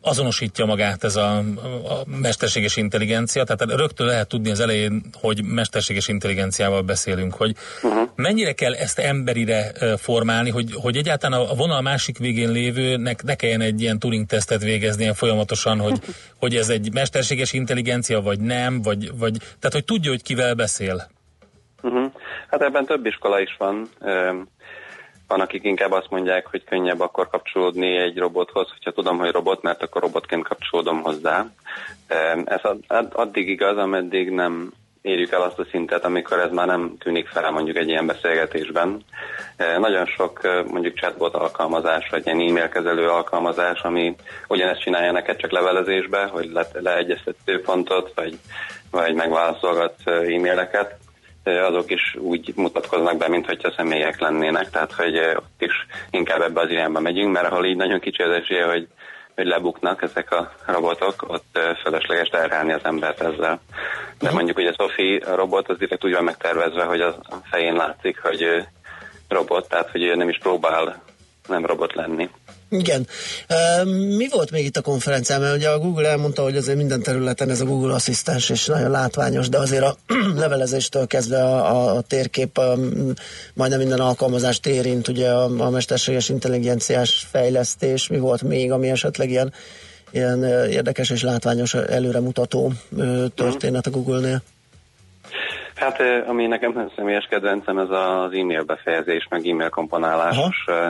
[0.08, 6.08] azonosítja magát ez a, a mesterséges intelligencia, tehát rögtön lehet tudni az elején, hogy mesterséges
[6.08, 8.08] intelligenciával beszélünk, hogy uh-huh.
[8.14, 13.60] mennyire kell ezt emberire formálni, hogy, hogy egyáltalán a vonal másik végén lévőnek ne kelljen
[13.60, 15.98] egy ilyen Turing-tesztet végeznie folyamatosan, hogy,
[16.40, 21.10] hogy ez egy mesterséges intelligencia, vagy nem, vagy, vagy tehát hogy tudja, hogy kivel beszél.
[21.82, 22.12] Uh-huh.
[22.50, 23.88] Hát ebben több iskola is van.
[25.28, 29.62] Van, akik inkább azt mondják, hogy könnyebb akkor kapcsolódni egy robothoz, hogyha tudom, hogy robot,
[29.62, 31.46] mert akkor robotként kapcsolódom hozzá.
[32.44, 34.72] Ez ad- ad- addig igaz, ameddig nem
[35.02, 39.04] érjük el azt a szintet, amikor ez már nem tűnik fel mondjuk egy ilyen beszélgetésben.
[39.78, 44.16] Nagyon sok mondjuk chatbot alkalmazás, vagy ilyen e-mail kezelő alkalmazás, ami
[44.48, 48.38] ugyanezt csinálja neked csak levelezésbe, hogy le, leegyeztet időpontot, vagy,
[48.90, 50.96] vagy megválaszolgat e-maileket,
[51.48, 56.60] azok is úgy mutatkoznak be, mintha személyek lennének, tehát hogy e, ott is inkább ebbe
[56.60, 58.88] az irányba megyünk, mert ahol így nagyon kicsi az esélye, hogy
[59.38, 63.60] hogy lebuknak ezek a robotok, ott ö, fölösleges terhelni az embert ezzel.
[64.18, 67.14] De mondjuk ugye Sophie a robot az direkt úgy van megtervezve, hogy a
[67.50, 68.68] fején látszik, hogy ő
[69.28, 71.02] robot, tehát hogy ő nem is próbál
[71.48, 72.30] nem robot lenni.
[72.70, 73.06] Igen.
[74.16, 75.40] Mi volt még itt a konferencián?
[75.40, 78.90] Mert ugye a Google elmondta, hogy azért minden területen ez a Google asszisztens és nagyon
[78.90, 79.96] látványos, de azért a
[80.36, 82.74] levelezéstől kezdve a, a térkép a,
[83.54, 89.30] majdnem minden alkalmazást érint, ugye a, a mesterséges intelligenciás fejlesztés, mi volt még, ami esetleg
[89.30, 89.52] ilyen,
[90.10, 92.72] ilyen érdekes és látványos előremutató
[93.34, 94.42] történet a Google-nél?
[95.74, 100.88] Hát ami nekem személyes kedvencem, ez az e-mail befejezés, meg e-mail komponálásos ö,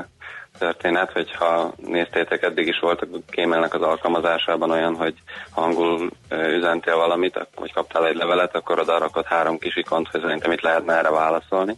[0.58, 5.14] történet, hogyha néztétek, eddig is volt a Gmailnek az alkalmazásában olyan, hogy
[5.50, 10.08] ha angol ö, üzentél valamit, vagy kaptál egy levelet, akkor oda rakott három kis ikont,
[10.08, 11.76] hogy szerintem itt lehetne erre válaszolni.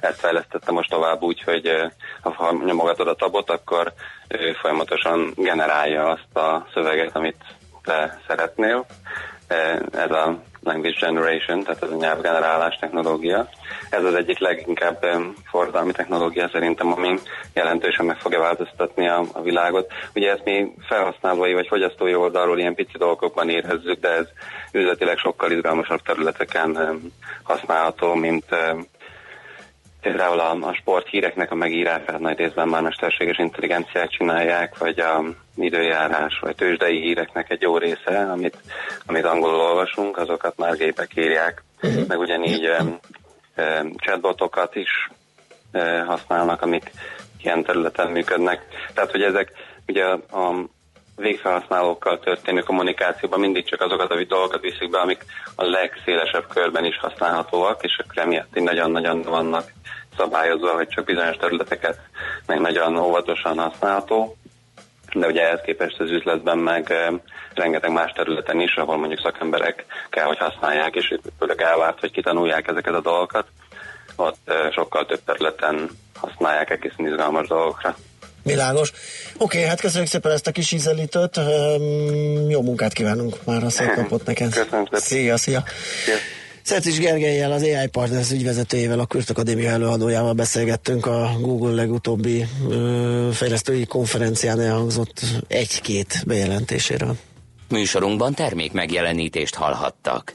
[0.00, 1.70] Ezt fejlesztette most tovább úgy, hogy
[2.22, 3.92] ha nyomogatod a tabot, akkor
[4.60, 7.44] folyamatosan generálja azt a szöveget, amit
[7.82, 8.86] te szeretnél.
[9.92, 13.48] Ez a Language Generation, tehát ez a nyelvgenerálás technológia.
[13.90, 15.06] Ez az egyik leginkább
[15.50, 17.18] forradalmi technológia szerintem, ami
[17.54, 19.92] jelentősen meg fogja változtatni a, a világot.
[20.14, 24.26] Ugye ezt mi felhasználói vagy fogyasztói oldalról ilyen pici dolgokban érezzük, de ez
[24.72, 27.00] üzletileg sokkal izgalmasabb területeken
[27.42, 28.44] használható, mint
[30.04, 35.24] Például a, a sporthíreknek a megírását nagy részben már mesterséges intelligenciák csinálják, vagy a
[35.56, 38.56] időjárás, vagy tőzsdei híreknek egy jó része, amit,
[39.06, 41.62] amit angolul olvasunk, azokat már gépek írják,
[42.08, 42.98] meg ugyanígy um,
[43.56, 45.10] um, chatbotokat is
[45.72, 46.90] uh, használnak, amik
[47.42, 48.62] ilyen területen működnek.
[48.94, 49.52] Tehát, hogy ezek
[49.86, 50.64] ugye a
[51.16, 56.98] végfelhasználókkal történő kommunikációban mindig csak azokat a dolgokat viszik be, amik a legszélesebb körben is
[56.98, 59.72] használhatóak, és akkor emiatt nagyon-nagyon vannak
[60.16, 62.00] szabályozva, hogy csak bizonyos területeket
[62.46, 64.36] meg nagyon óvatosan használható.
[65.12, 67.08] De ugye ehhez képest az üzletben meg eh,
[67.54, 72.68] rengeteg más területen is, ahol mondjuk szakemberek kell, hogy használják, és főleg elvárt, hogy kitanulják
[72.68, 73.46] ezeket a dolgokat.
[74.16, 77.96] Ott eh, sokkal több területen használják egészen izgalmas dolgokra.
[78.44, 78.92] Világos.
[79.38, 81.36] Oké, hát köszönjük szépen ezt a kis ízelítőt.
[81.36, 84.48] Öm, jó munkát kívánunk már a szép napot neked.
[84.48, 85.00] Köszönöm szépen.
[85.00, 85.64] Szia, szia.
[86.62, 93.28] Szercis Gergelyel, az AI Partners ügyvezetőjével, a Kürt Akadémia előadójával beszélgettünk a Google legutóbbi ö,
[93.32, 97.16] fejlesztői konferencián elhangzott egy-két bejelentéséről.
[97.68, 100.32] Műsorunkban termék megjelenítést hallhattak.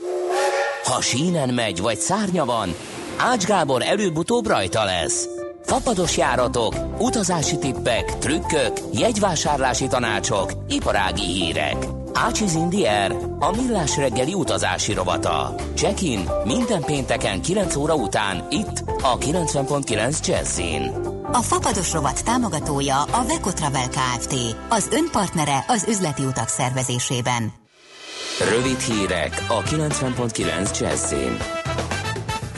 [0.84, 2.76] Ha sínen megy, vagy szárnya van,
[3.18, 5.39] Ács Gábor előbb-utóbb rajta lesz.
[5.70, 11.88] Fapados járatok, utazási tippek, trükkök, jegyvásárlási tanácsok, iparági hírek.
[12.14, 15.56] Ácsiz Indier, a millás reggeli utazási rovata.
[15.76, 20.92] Check-in minden pénteken 9 óra után itt a 90.9 Jazzin.
[21.32, 24.36] A Fapados rovat támogatója a Veco Travel Kft.
[24.70, 27.54] Az önpartnere az üzleti utak szervezésében.
[28.50, 31.38] Rövid hírek a 90.9 Jazzin.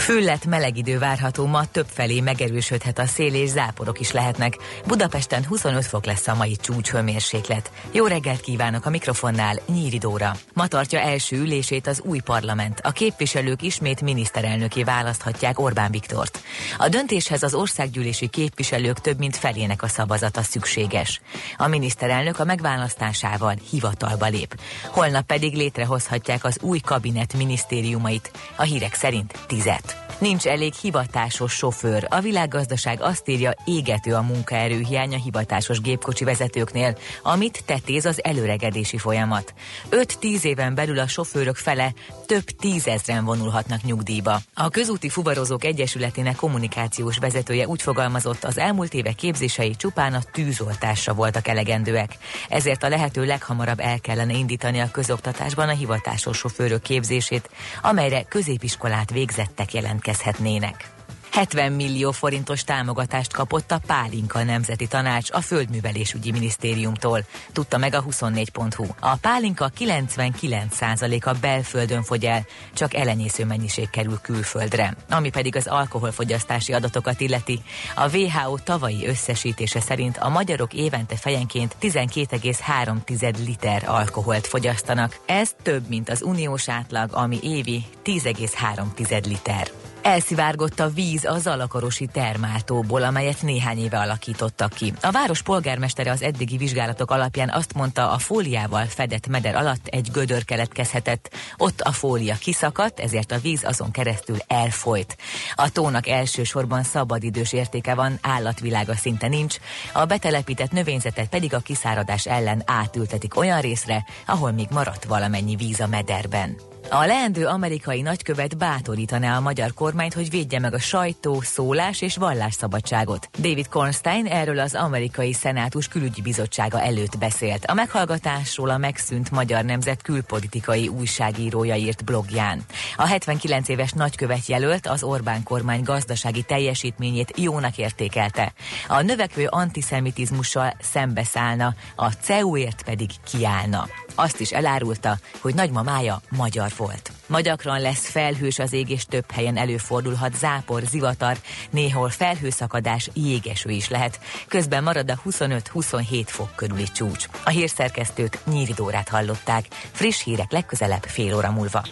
[0.01, 4.57] Füllet meleg idő várható ma, többfelé megerősödhet a szél és záporok is lehetnek.
[4.87, 7.71] Budapesten 25 fok lesz a mai csúcshőmérséklet.
[7.91, 10.35] Jó reggelt kívánok a mikrofonnál, Nyíri Dóra.
[10.53, 12.79] Ma tartja első ülését az új parlament.
[12.83, 16.39] A képviselők ismét miniszterelnöké választhatják Orbán Viktort.
[16.77, 21.21] A döntéshez az országgyűlési képviselők több mint felének a szavazata szükséges.
[21.57, 24.59] A miniszterelnök a megválasztásával hivatalba lép.
[24.85, 29.90] Holnap pedig létrehozhatják az új kabinet minisztériumait, a hírek szerint tizet.
[30.21, 32.07] Nincs elég hivatásos sofőr.
[32.09, 38.97] A világgazdaság azt írja, égető a munkaerőhiány a hivatásos gépkocsi vezetőknél, amit tetéz az előregedési
[38.97, 39.53] folyamat.
[39.89, 41.93] 5-10 éven belül a sofőrök fele
[42.25, 44.39] több tízezren vonulhatnak nyugdíjba.
[44.53, 51.13] A Közúti Fuvarozók Egyesületének kommunikációs vezetője úgy fogalmazott, az elmúlt évek képzései csupán a tűzoltásra
[51.13, 52.17] voltak elegendőek.
[52.49, 57.49] Ezért a lehető leghamarabb el kellene indítani a közoktatásban a hivatásos sofőrök képzését,
[57.81, 60.89] amelyre középiskolát végzettek jelentkezhetnének.
[61.31, 68.03] 70 millió forintos támogatást kapott a Pálinka Nemzeti Tanács a Földművelésügyi Minisztériumtól, tudta meg a
[68.03, 68.85] 24.hu.
[68.99, 74.95] A pálinka 99%-a belföldön fogy el, csak elenyésző mennyiség kerül külföldre.
[75.09, 77.61] Ami pedig az alkoholfogyasztási adatokat illeti,
[77.95, 85.19] a WHO tavalyi összesítése szerint a magyarok évente fejenként 12,3 liter alkoholt fogyasztanak.
[85.25, 89.71] Ez több, mint az uniós átlag, ami évi 10,3 liter.
[90.01, 94.93] Elszivárgott a víz a Zalakarosi termáltóból, amelyet néhány éve alakítottak ki.
[95.01, 100.11] A város polgármestere az eddigi vizsgálatok alapján azt mondta, a fóliával fedett meder alatt egy
[100.11, 101.33] gödör keletkezhetett.
[101.57, 105.17] Ott a fólia kiszakadt, ezért a víz azon keresztül elfolyt.
[105.55, 109.55] A tónak elsősorban szabadidős értéke van, állatvilága szinte nincs,
[109.93, 115.79] a betelepített növényzetet pedig a kiszáradás ellen átültetik olyan részre, ahol még maradt valamennyi víz
[115.79, 116.70] a mederben.
[116.93, 122.17] A leendő amerikai nagykövet bátorítaná a magyar kormányt, hogy védje meg a sajtó, szólás és
[122.17, 123.29] vallásszabadságot.
[123.37, 127.65] David Kornstein erről az amerikai szenátus külügyi bizottsága előtt beszélt.
[127.65, 132.65] A meghallgatásról a megszűnt Magyar Nemzet külpolitikai újságírója írt blogján.
[132.95, 138.53] A 79 éves nagykövet jelölt az Orbán kormány gazdasági teljesítményét jónak értékelte.
[138.87, 143.87] A növekvő antiszemitizmussal szembeszállna, a CEU-ért pedig kiállna.
[144.15, 147.11] Azt is elárulta, hogy nagymamája magyar volt.
[147.25, 151.37] Ma gyakran lesz felhős az ég, és több helyen előfordulhat zápor, zivatar,
[151.69, 154.19] néhol felhőszakadás, jégeső is lehet.
[154.47, 157.25] Közben marad a 25-27 fok körüli csúcs.
[157.43, 159.65] A hírszerkesztőt Nyíri Dórát hallották.
[159.91, 161.83] Friss hírek legközelebb fél óra múlva.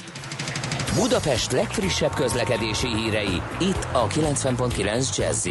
[0.95, 5.47] Budapest legfrissebb közlekedési hírei, itt a 90.9 jazz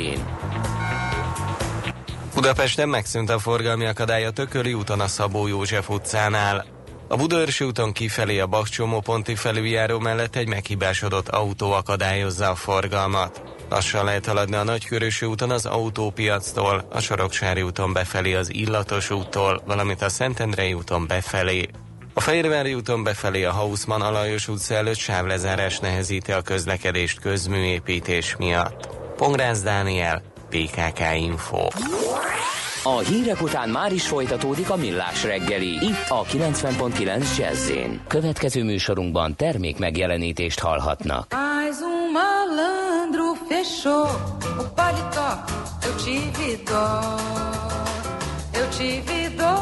[2.35, 6.78] Budapesten megszűnt a forgalmi akadály a Tököli úton a Szabó József utcánál.
[7.11, 13.43] A Budaörsi úton kifelé a Bakcsomó ponti felüljáró mellett egy meghibásodott autó akadályozza a forgalmat.
[13.69, 19.63] Lassan lehet haladni a Nagykörösi úton az autópiactól, a Soroksári úton befelé az Illatos úttól,
[19.67, 21.69] valamint a Szentendrei úton befelé.
[22.15, 28.89] A Fehérvári úton befelé a Hausmann Alajos utca előtt sávlezárás nehezíti a közlekedést közműépítés miatt.
[29.17, 31.69] Pongrász Dániel, PKK Info.
[32.97, 35.69] A hírek után már is folytatódik a millás reggeli.
[35.69, 37.71] Itt a 90.9 jazz
[38.07, 41.27] Következő műsorunkban termék megjelenítést hallhatnak.
[41.31, 44.03] Mas um malandro fechou
[44.59, 45.31] o paletó.
[45.85, 46.87] Eu tive dó,
[48.61, 49.55] eu tive dó.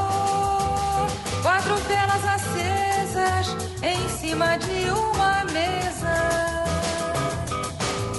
[1.43, 3.47] Quatro velas acesas
[3.81, 6.17] em cima de uma mesa.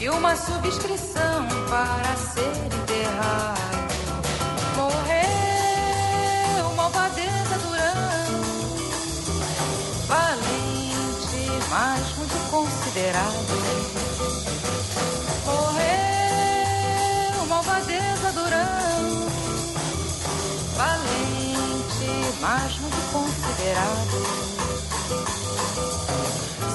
[0.01, 3.76] E uma subscrição para ser enterrado.
[18.47, 19.27] Durão.
[20.77, 24.17] Valente, mas muito considerado.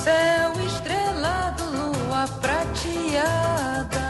[0.05, 4.07] Céu estrelado, lua prateada.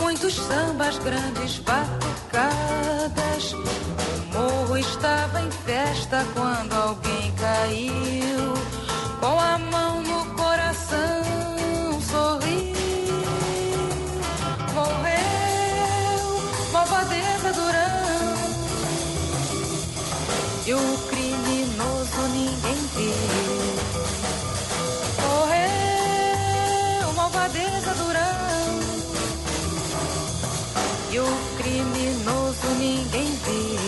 [0.00, 3.52] Muitos sambas, grandes batucadas.
[3.52, 8.54] O morro estava em festa quando alguém caiu.
[9.20, 9.58] Com a
[27.40, 28.80] Malvadeza Durão.
[31.10, 31.26] E o
[31.56, 33.80] criminoso ninguém viu.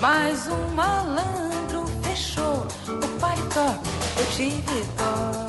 [0.00, 3.78] Mas um malandro fechou o paletó.
[4.16, 5.46] Eu tive dó,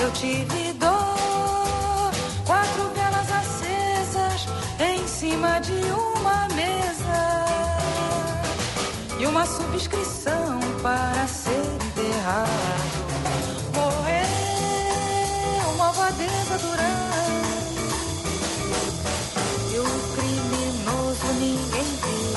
[0.00, 2.12] eu tive dó.
[2.46, 4.46] Quatro velas acesas
[4.78, 7.46] em cima de uma mesa.
[9.18, 13.13] E uma subscrição para ser enterrado.
[16.04, 17.04] Malvadeza Durão.
[19.72, 19.84] E o
[20.14, 22.32] criminoso ninguém viu.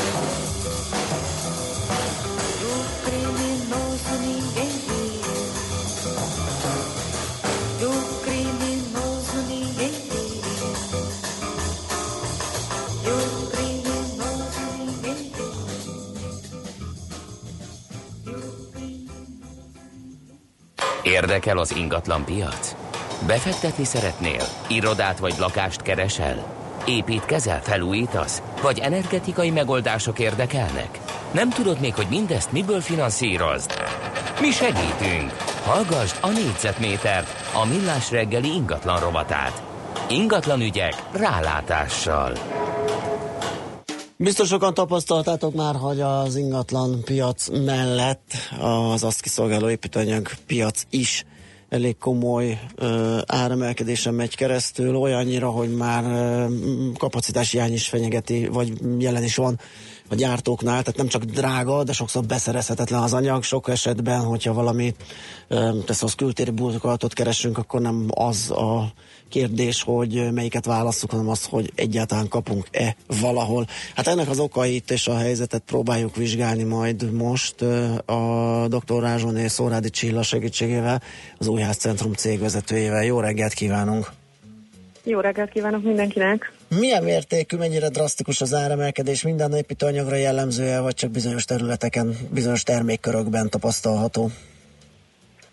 [2.61, 5.11] E o criminoso ninguém viu.
[7.82, 10.32] E o criminoso ninguém viu.
[13.03, 13.20] E o
[13.51, 15.51] criminoso ninguém viu.
[21.03, 22.86] Érdekel az ingatlan piac?
[23.28, 24.43] Befektetni szeretnél?
[24.69, 26.55] Irodát vagy lakást keresel?
[26.86, 28.41] Építkezel, felújítasz?
[28.61, 30.99] Vagy energetikai megoldások érdekelnek?
[31.32, 33.71] Nem tudod még, hogy mindezt miből finanszírozd?
[34.41, 35.32] Mi segítünk!
[35.63, 39.63] Hallgassd a négyzetmétert, a millás reggeli ingatlan rovatát.
[40.09, 42.34] Ingatlan ügyek rálátással.
[44.17, 51.25] Biztos sokan tapasztaltátok már, hogy az ingatlan piac mellett az azt kiszolgáló építőanyag piac is
[51.70, 56.45] elég komoly ö, áremelkedésen megy keresztül, olyannyira, hogy már ö,
[56.97, 59.59] kapacitás hiány is fenyegeti, vagy jelen is van
[60.09, 63.43] a gyártóknál, tehát nem csak drága, de sokszor beszerezhetetlen az anyag.
[63.43, 64.95] Sok esetben, hogyha valami
[65.85, 68.93] tesz az kültéri burkolatot keresünk, akkor nem az a
[69.29, 73.67] kérdés, hogy melyiket válasszuk, hanem az, hogy egyáltalán kapunk-e valahol.
[73.95, 77.61] Hát ennek az okait és a helyzetet próbáljuk vizsgálni majd most
[78.05, 78.99] a dr.
[78.99, 81.01] Rázsoné Szórádi Csilla segítségével,
[81.37, 83.03] az Újház Centrum cégvezetőjével.
[83.03, 84.11] Jó reggelt kívánunk!
[85.09, 86.51] Jó reggelt kívánok mindenkinek!
[86.79, 89.23] Milyen mértékű, mennyire drasztikus az áremelkedés?
[89.23, 94.29] Minden építőanyagra jellemzője, vagy csak bizonyos területeken, bizonyos termékkörökben tapasztalható?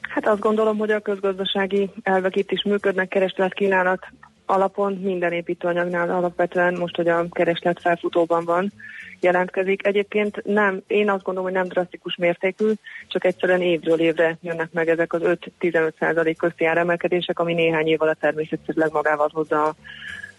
[0.01, 4.07] Hát azt gondolom, hogy a közgazdasági elvek itt is működnek, kereslet kínálat
[4.47, 8.73] alapon minden építőanyagnál alapvetően most, hogy a kereslet felfutóban van,
[9.21, 9.87] jelentkezik.
[9.87, 12.73] Egyébként nem, én azt gondolom, hogy nem drasztikus mértékű,
[13.09, 15.21] csak egyszerűen évről évre jönnek meg ezek az
[15.61, 19.75] 5-15 százalék közti áremelkedések, ami néhány év alatt természetesen magával hozza a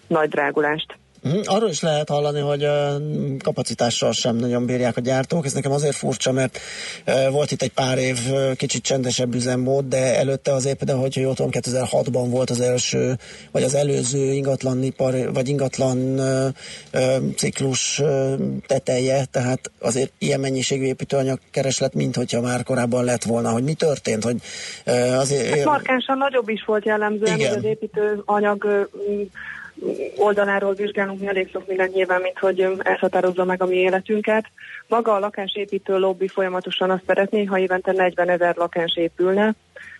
[0.07, 0.97] nagy drágulást.
[1.25, 2.67] Mhm, Arról is lehet hallani, hogy
[3.43, 5.45] kapacitással sem nagyon bírják a gyártók.
[5.45, 6.59] Ez nekem azért furcsa, mert
[7.31, 8.17] volt itt egy pár év
[8.55, 13.17] kicsit csendesebb üzemmód, de előtte azért például, hogyha jól tudom, 2006-ban volt az első,
[13.51, 16.21] vagy az előző ingatlanipar, vagy ingatlan
[17.35, 18.01] ciklus
[18.67, 23.73] teteje, tehát azért ilyen mennyiségű építőanyag kereslet, mint hogyha már korábban lett volna, hogy mi
[23.73, 24.41] történt, hogy
[25.17, 25.55] azért...
[25.55, 28.87] Hát markánsan nagyobb is volt jellemzően, hogy az építőanyag
[30.17, 33.75] oldaláról vizsgálunk mi elég sok mindent nyilván, mint hogy ö, ez határozza meg a mi
[33.75, 34.45] életünket.
[34.87, 39.55] Maga a lakásépítő lobby folyamatosan azt szeretné, ha évente 40 ezer lakás épülne,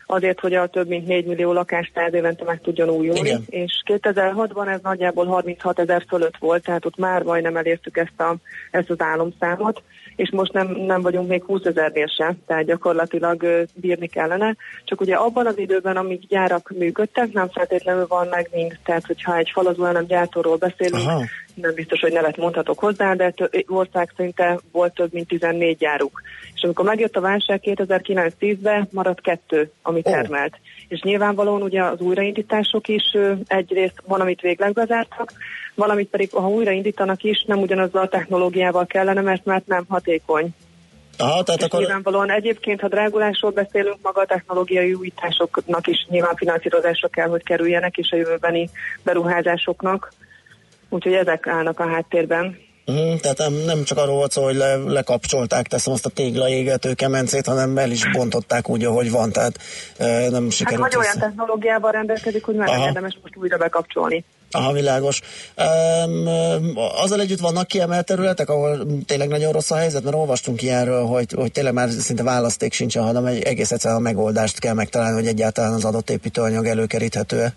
[0.05, 3.19] azért, hogy a több mint 4 millió lakás száz évente meg tudjon újulni.
[3.19, 3.43] Igen.
[3.49, 8.35] És 2006-ban ez nagyjából 36 ezer fölött volt, tehát ott már majdnem elértük ezt, a,
[8.71, 9.81] ezt az álomszámot,
[10.15, 14.55] és most nem, nem vagyunk még 20 ezernél se, tehát gyakorlatilag bírni kellene.
[14.83, 18.77] Csak ugye abban az időben, amíg gyárak működtek, nem feltétlenül van meg mind.
[18.83, 21.23] Tehát, hogyha egy falazó gyártóról beszélünk, Aha.
[21.55, 23.33] Nem biztos, hogy nevet mondhatok hozzá, de
[23.67, 26.21] ország szinte volt több mint 14 gyáruk.
[26.55, 30.01] És amikor megjött a válság 2009-10-ben, maradt kettő, ami Ó.
[30.01, 30.59] termelt.
[30.87, 33.03] És nyilvánvalóan ugye az újraindítások is
[33.47, 35.33] egyrészt van, amit végleg bezártak,
[35.75, 40.53] valamit pedig, ha újraindítanak is, nem ugyanazzal a technológiával kellene, mert mert nem hatékony.
[41.17, 46.35] Aha, tehát És akkor nyilvánvalóan egyébként, ha drágulásról beszélünk, maga a technológiai újításoknak is nyilván
[46.35, 48.69] finanszírozásra kell, hogy kerüljenek, és a jövőbeni
[49.03, 50.13] beruházásoknak.
[50.95, 52.57] Úgyhogy ezek állnak a háttérben.
[52.91, 56.93] Mm, tehát nem, nem csak arról volt szó, hogy le, lekapcsolták, teszem azt a téglaégető
[56.93, 59.57] kemencét, hanem el is bontották úgy, ahogy van, tehát
[59.97, 62.85] e, nem Hát sikerült vagy olyan technológiával rendelkezik, hogy már Aha.
[62.85, 64.23] érdemes most újra bekapcsolni.
[64.51, 65.21] Aha, világos.
[66.05, 66.27] Um,
[67.01, 71.33] azzal együtt vannak kiemelt területek, ahol tényleg nagyon rossz a helyzet, mert olvastunk ilyenről, hogy,
[71.35, 75.27] hogy tényleg már szinte választék sincsen, hanem egy egész egyszerűen a megoldást kell megtalálni, hogy
[75.27, 77.53] egyáltalán az adott építőanyag előkeríthető-e.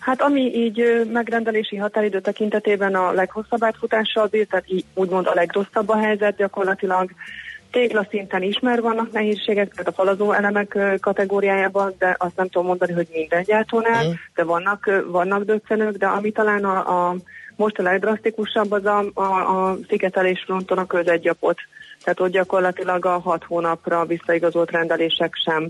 [0.00, 5.88] Hát ami így megrendelési határidő tekintetében a leghosszabb átfutással bír, tehát így úgymond a legrosszabb
[5.88, 7.10] a helyzet, gyakorlatilag
[7.70, 12.92] téglaszinten is már vannak nehézségek, tehát a falazó elemek kategóriájában, de azt nem tudom mondani,
[12.92, 14.12] hogy minden gyártónál, Mhm.
[14.34, 17.14] de vannak, vannak döccenők, de ami talán a, a
[17.56, 21.56] most a legdrasztikusabb az a, a, a szigetelés fronton a közegyapot.
[22.02, 25.68] Tehát ott gyakorlatilag a hat hónapra visszaigazolt rendelések sem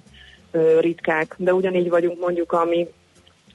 [0.80, 1.34] ritkák.
[1.36, 2.88] De ugyanígy vagyunk mondjuk, ami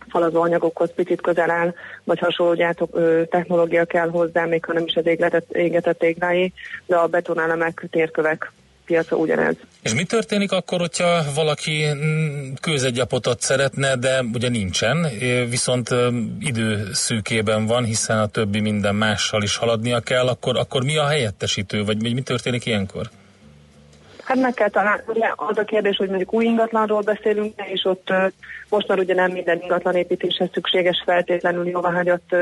[0.09, 4.85] falazó anyagokhoz picit közel áll, vagy hasonló gyártó ö, technológia kell hozzá, még ha nem
[4.85, 6.51] is az égletett, égetett tégláé,
[6.85, 8.51] de a betonelemek, térkövek
[8.85, 9.55] piaca ugyanez.
[9.81, 15.07] És mi történik akkor, hogyha valaki mm, kőzetgyapotot szeretne, de ugye nincsen,
[15.49, 15.89] viszont
[16.39, 21.83] időszűkében van, hiszen a többi minden mással is haladnia kell, akkor, akkor mi a helyettesítő,
[21.83, 23.09] vagy mi történik ilyenkor?
[24.23, 28.13] Hát meg kell találni, ugye az a kérdés, hogy mondjuk új ingatlanról beszélünk, és ott
[28.69, 32.35] most már ugye nem minden ingatlan építéshez szükséges feltétlenül jóváhagyott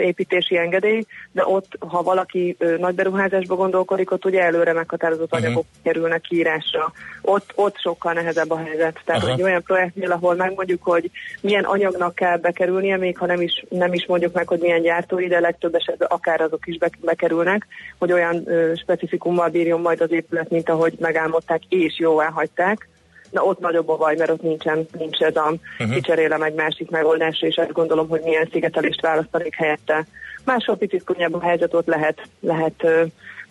[0.00, 5.44] építési engedély, de ott, ha valaki nagy beruházásba gondolkodik, ott ugye előre meghatározott Mhm.
[5.44, 6.92] anyagok kerülnek kiírásra.
[7.22, 9.00] Ott, ott sokkal nehezebb a helyzet.
[9.04, 9.32] Tehát Aha.
[9.32, 11.10] egy olyan projektnél, ahol megmondjuk, hogy
[11.40, 15.26] milyen anyagnak kell bekerülnie, még ha nem is, nem is mondjuk meg, hogy milyen gyártói,
[15.26, 17.66] de legtöbb esetben akár azok is be, bekerülnek,
[17.98, 22.88] hogy olyan ö, specifikummal bírjon majd az épület, mint ahogy megálmodták és jóvá hagyták.
[23.30, 25.94] Na ott nagyobb a baj, mert ott nincsen, nincs ez a uh-huh.
[25.94, 30.06] kicserélem egy másik megoldásra, és azt gondolom, hogy milyen szigetelést választanék helyette.
[30.44, 32.86] Máshol picit könnyebb a helyzet, ott lehet, lehet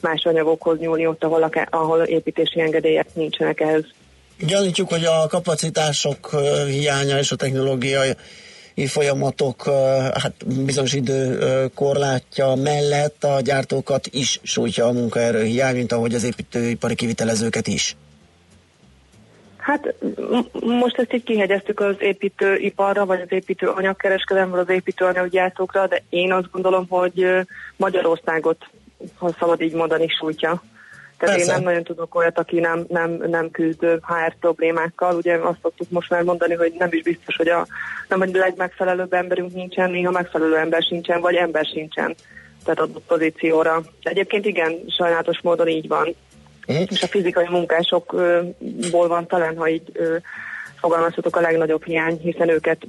[0.02, 3.84] más anyagokhoz nyúlni, ott, ahol, a, ahol építési engedélyek nincsenek ehhez.
[4.40, 6.30] Gyanítjuk, hogy a kapacitások
[6.68, 8.16] hiánya és a technológiai
[8.88, 9.64] folyamatok
[10.14, 11.40] hát bizonyos idő
[11.76, 17.96] korlátja mellett a gyártókat is sújtja a munkaerő hiány, mint ahogy az építőipari kivitelezőket is.
[19.60, 19.96] Hát
[20.62, 26.52] most ezt így kihegyeztük az építőiparra, vagy az építő anyagkereskedelemre, az építőanyaggyártókra, de én azt
[26.52, 27.28] gondolom, hogy
[27.76, 28.70] Magyarországot,
[29.18, 30.64] ha szabad így mondani, sújtja.
[31.18, 31.52] Tehát Persze.
[31.52, 35.16] én nem nagyon tudok olyat, aki nem, nem, nem küzd HR problémákkal.
[35.16, 37.68] Ugye azt szoktuk most már mondani, hogy nem is biztos, hogy a
[38.08, 42.16] nem a legmegfelelőbb emberünk nincsen, néha megfelelő ember sincsen, vagy ember sincsen
[42.64, 43.82] tehát adott pozícióra.
[44.04, 46.16] De egyébként igen, sajnálatos módon így van.
[46.70, 46.84] Mhm.
[46.90, 49.92] És a fizikai munkásokból van talán, ha így
[50.80, 52.88] fogalmazhatok a legnagyobb hiány, hiszen őket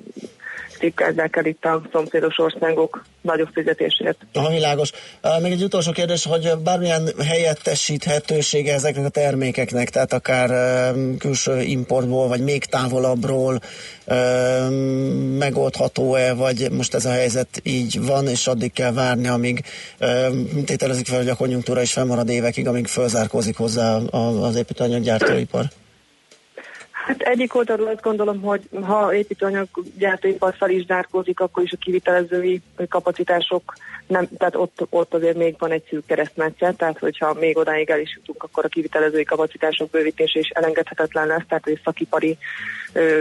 [0.80, 4.18] cikkázzák el itt a szomszédos országok nagyobb fizetésért.
[4.32, 4.90] Aha, világos.
[5.42, 10.50] Még egy utolsó kérdés, hogy bármilyen helyettesíthetősége ezeknek a termékeknek, tehát akár
[11.18, 13.60] külső importból, vagy még távolabbról
[15.38, 19.64] megoldható-e, vagy most ez a helyzet így van, és addig kell várni, amíg
[20.64, 25.64] tételezik fel, hogy a konjunktúra is fennmarad évekig, amíg fölzárkózik hozzá a- az építőanyaggyártóipar.
[27.06, 31.76] Hát egyik oldalról azt gondolom, hogy ha építőanyag gyártóipar fel is zárkózik, akkor is a
[31.76, 33.74] kivitelezői kapacitások
[34.06, 38.00] nem, tehát ott, ott azért még van egy szűk keresztmetszet, tehát hogyha még odáig el
[38.00, 42.38] is jutunk, akkor a kivitelezői kapacitások bővítése is elengedhetetlen lesz, tehát hogy szakipari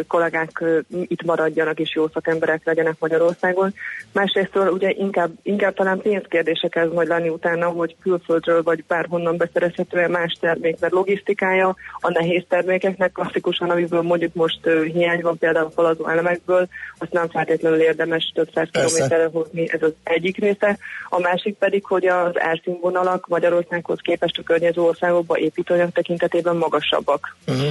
[0.07, 3.73] kollégák itt maradjanak és jó szakemberek legyenek Magyarországon.
[4.11, 10.07] Másrésztől ugye inkább, inkább talán pénzkérdése kezd majd lenni utána, hogy külföldről vagy bárhonnan beszerezhető
[10.07, 14.59] más termék, mert logisztikája a nehéz termékeknek klasszikusan amiből mondjuk most
[14.93, 16.67] hiány van például falazó elemekből,
[16.97, 20.77] azt nem feltétlenül érdemes több száz kilométerre hozni, ez az egyik része.
[21.09, 27.37] A másik pedig, hogy az árszínvonalak Magyarországhoz képest a környező országokban építőanyag tekintetében magasabbak.
[27.47, 27.69] Uh-huh.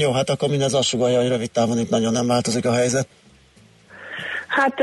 [0.00, 3.08] Jó, hát akkor mindez azt sugalja, hogy rövid távon itt nagyon nem változik a helyzet.
[4.46, 4.74] Hát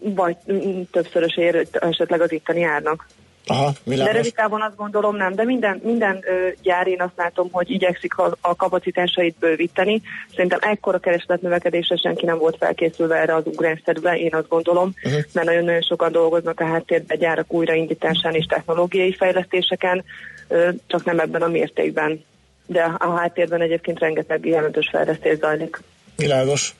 [0.00, 3.06] vagy mm, többszörösére esetleg az itteni árnak.
[3.46, 4.14] Aha, De világos.
[4.14, 8.18] rövid távon azt gondolom nem, de minden, minden ö, gyár én azt látom, hogy igyekszik
[8.18, 10.02] a, a kapacitásait bővíteni.
[10.30, 15.22] Szerintem ekkora keresletnövekedésre senki nem volt felkészülve erre az ugrásszerűre, én azt gondolom, uh-huh.
[15.32, 20.04] mert nagyon-nagyon sokan dolgoznak a háttérben gyárak újraindításán és technológiai fejlesztéseken,
[20.48, 22.24] ö, csak nem ebben a mértékben.
[22.66, 25.80] De a háttérben egyébként rengeteg jelentős fejlesztés zajlik.
[26.16, 26.74] Világos.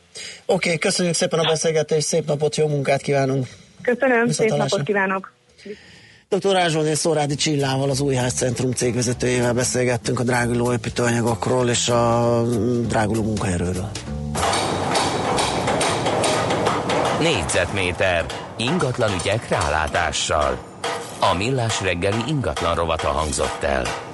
[0.47, 3.47] Oké, okay, köszönjük szépen a beszélgetést, szép napot, jó munkát kívánunk.
[3.83, 5.33] Köszönöm, szép napot kívánok!
[6.29, 6.57] Dr.
[6.57, 12.43] Ázsolné Szórádi Csillával, az Újház Centrum cégvezetőjével beszélgettünk a dráguló építőanyagokról és a
[12.87, 13.91] dráguló munkaerőről.
[17.21, 18.25] Négyzetméter
[18.57, 20.59] ingatlan ügyek rálátással.
[21.21, 24.06] A millás reggeli ingatlan rovata hangzott el.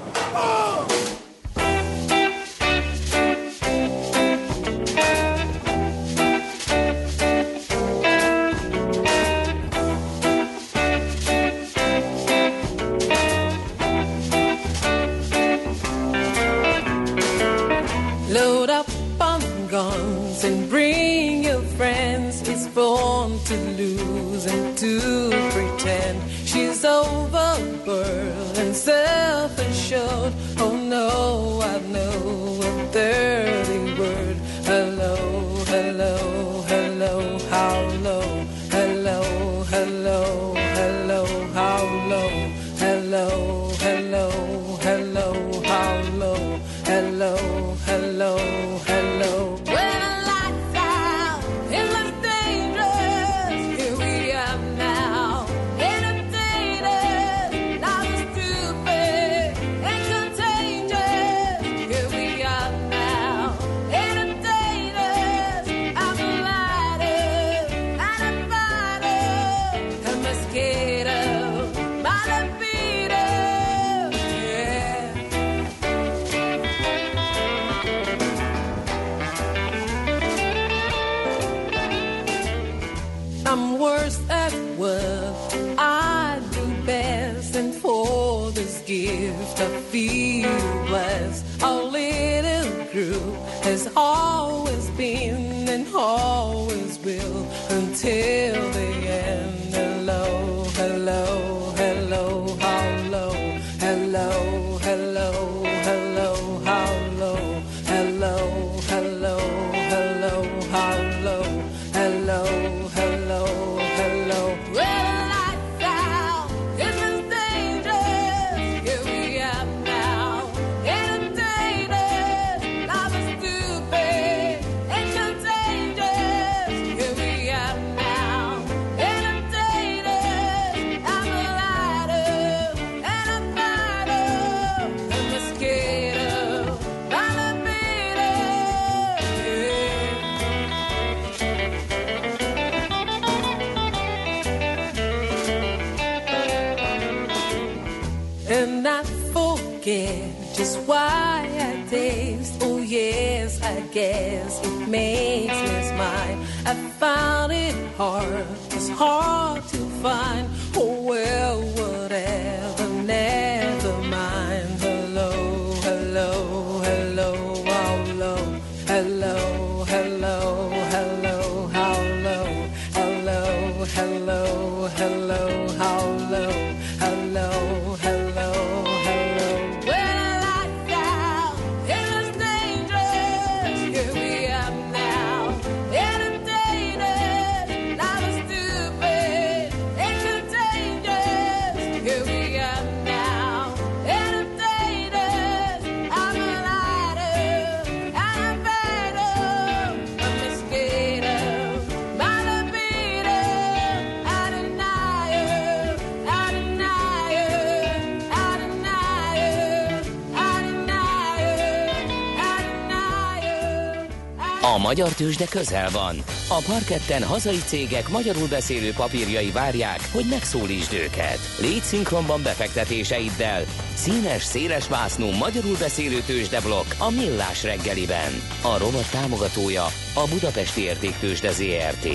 [215.22, 216.16] Tőzsde közel van.
[216.48, 221.38] A parketten hazai cégek magyarul beszélő papírjai várják, hogy megszólítsd őket.
[221.60, 223.64] Légy szinkronban befektetéseiddel.
[223.94, 228.32] Színes, széles vásznú magyarul beszélő tőzsdeblokk a Millás reggeliben.
[228.62, 229.84] A rovat támogatója
[230.14, 232.08] a Budapesti Értéktőzsde ZRT.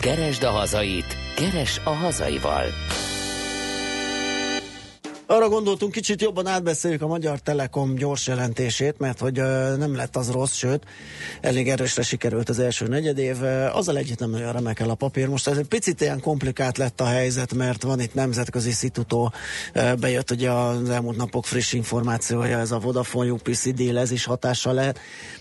[0.00, 2.64] Keresd a hazait, keres a hazaival.
[5.32, 10.16] Arra gondoltunk, kicsit jobban átbeszéljük a Magyar Telekom gyors jelentését, mert hogy ö, nem lett
[10.16, 10.84] az rossz, sőt,
[11.42, 13.42] elég erősre sikerült az első negyedév.
[13.72, 15.28] Azzal együtt nem nagyon remekel a papír.
[15.28, 19.32] Most ez egy picit ilyen komplikált lett a helyzet, mert van itt nemzetközi szitutó,
[19.72, 24.24] ö, bejött ugye az elmúlt napok friss információja, ez a Vodafone UPC deal, ez is
[24.24, 24.98] hatással lehet,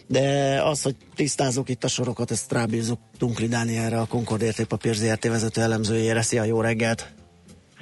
[0.07, 5.27] de az, hogy tisztázunk itt a sorokat, ezt rábízunk Dunkli Dánielre, a Concord Értékpapír ZRT
[5.27, 6.21] vezető elemzőjére.
[6.21, 7.20] Szia, jó reggelt!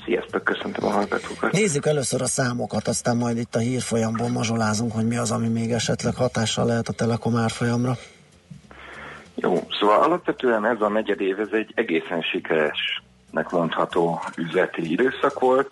[0.05, 1.51] Sziasztok, köszöntöm a hallgatókat.
[1.51, 5.71] Nézzük először a számokat, aztán majd itt a hírfolyamból mazsolázunk, hogy mi az, ami még
[5.71, 7.97] esetleg hatással lehet a Telekom árfolyamra.
[9.35, 15.69] Jó, szóval alapvetően ez a negyed év, ez egy egészen sikeresnek mondható üzleti időszak volt.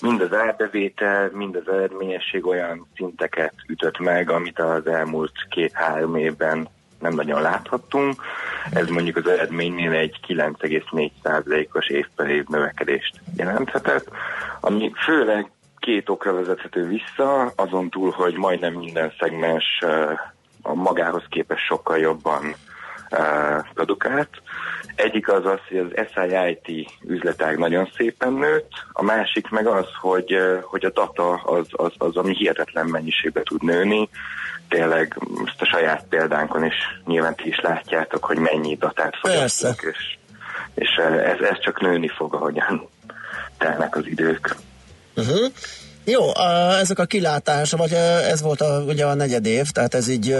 [0.00, 6.68] Mind az árbevétel, mind az eredményesség olyan szinteket ütött meg, amit az elmúlt két-három évben
[7.00, 8.22] nem nagyon láthattunk.
[8.72, 14.10] Ez mondjuk az eredménynél egy 9,4%-os év év növekedést jelenthetett,
[14.60, 19.82] ami főleg két okra vezethető vissza, azon túl, hogy majdnem minden szegmens
[20.62, 22.54] a magához képest sokkal jobban
[23.74, 24.30] produkált.
[24.94, 30.36] Egyik az az, hogy az SIIT üzletág nagyon szépen nőtt, a másik meg az, hogy,
[30.62, 34.08] hogy a data az, az, az, ami hihetetlen mennyiségbe tud nőni.
[34.68, 36.74] Tényleg ezt a saját példánkon is
[37.04, 40.16] nyilván ti is látjátok, hogy mennyi datát fogyasztunk, és,
[40.74, 40.88] és
[41.24, 42.88] ez, ez csak nőni fog, ahogyan
[43.58, 44.56] telnek az idők.
[45.16, 45.52] Uh-huh.
[46.04, 47.92] Jó, a, ezek a kilátás, vagy
[48.30, 50.36] ez volt a, ugye a negyed év, tehát ez így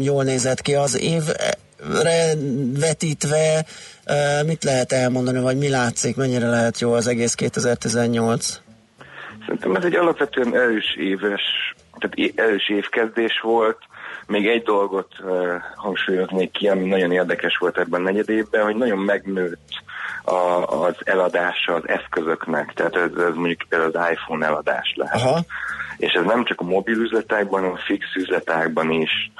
[0.00, 1.54] jól nézett ki az évre
[2.80, 3.64] vetítve,
[4.46, 8.60] mit lehet elmondani, vagy mi látszik, mennyire lehet jó az egész 2018?
[9.40, 11.42] Szerintem ez egy alapvetően erős éves,
[11.98, 13.78] tehát erős évkezdés volt.
[14.26, 15.12] Még egy dolgot
[15.74, 19.68] hangsúlyoznék ki, ami nagyon érdekes volt ebben a negyed évben, hogy nagyon megnőtt
[20.24, 22.72] a, az eladása az eszközöknek.
[22.74, 25.14] Tehát ez, ez mondjuk például az iPhone eladás lehet.
[25.14, 25.40] Aha.
[26.00, 29.30] És ez nem csak a mobil üzletákban, hanem a fix üzletákban is.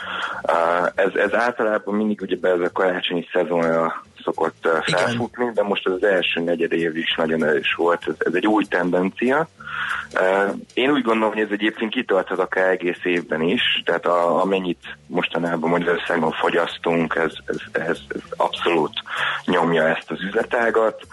[0.95, 6.03] Ez, ez általában mindig ugye be ez a karácsonyi szezonra szokott felfutni, de most az
[6.05, 8.03] első negyed év is nagyon erős volt.
[8.09, 9.49] Ez, ez egy új tendencia.
[10.75, 15.71] Én úgy gondolom, hogy ez egyébként kitarthat akár egész évben is, tehát a, amennyit mostanában
[15.71, 19.03] Magyarországon fogyasztunk, ez, ez, ez, ez abszolút
[19.45, 21.07] nyomja ezt az üzletágat,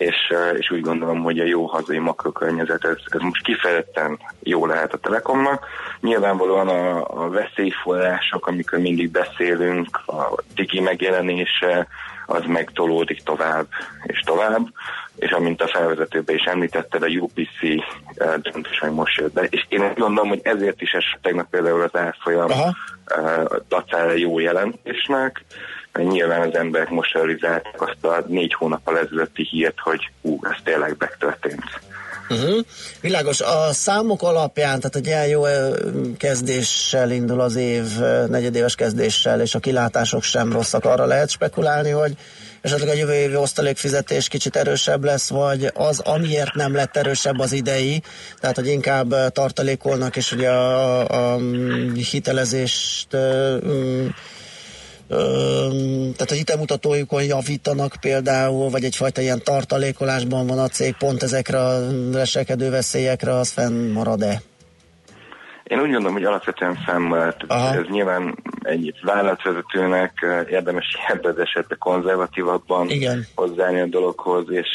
[0.00, 4.66] és, uh, és úgy gondolom, hogy a jó hazai makrokörnyezet, ez, ez most kifejezetten jó
[4.66, 5.66] lehet a Telekomnak.
[6.00, 11.86] Nyilvánvalóan a, a veszélyforrások, amikor mindig beszélünk, a digi megjelenése,
[12.26, 13.66] az megtolódik tovább
[14.02, 14.66] és tovább,
[15.16, 19.66] és amint a felvezetőben is említetted, a UPC uh, döntés meg most jött be, és
[19.68, 25.44] én azt gondolom, hogy ezért is esett tegnap például az árfolyam uh, dacára jó jelentésnek,
[25.92, 30.94] nyilván az emberek most realizálták azt a négy hónappal ezelőtti hírt, hogy ú, ez tényleg
[30.98, 31.80] megtörtént.
[32.30, 32.64] Uh-huh.
[33.00, 35.42] Világos, a számok alapján, tehát egy ilyen jó
[36.16, 37.84] kezdéssel indul az év,
[38.28, 42.16] negyedéves kezdéssel, és a kilátások sem rosszak, arra lehet spekulálni, hogy
[42.60, 47.52] esetleg a jövő évi osztalékfizetés kicsit erősebb lesz, vagy az, amiért nem lett erősebb az
[47.52, 48.02] idei,
[48.40, 51.38] tehát hogy inkább tartalékolnak, és ugye a, a,
[52.10, 54.14] hitelezést Öm,
[55.10, 61.78] tehát a hitelmutatójukon javítanak például, vagy egyfajta ilyen tartalékolásban van a cég, pont ezekre a
[62.12, 64.42] leselkedő veszélyekre, az fennmarad-e?
[65.64, 67.44] Én úgy gondolom, hogy alapvetően fennmaradt.
[67.48, 73.26] Ez nyilván egy vállalatvezetőnek érdemes ebben az esetben konzervatívabban Igen.
[73.34, 74.68] hozzáállni a dologhoz, és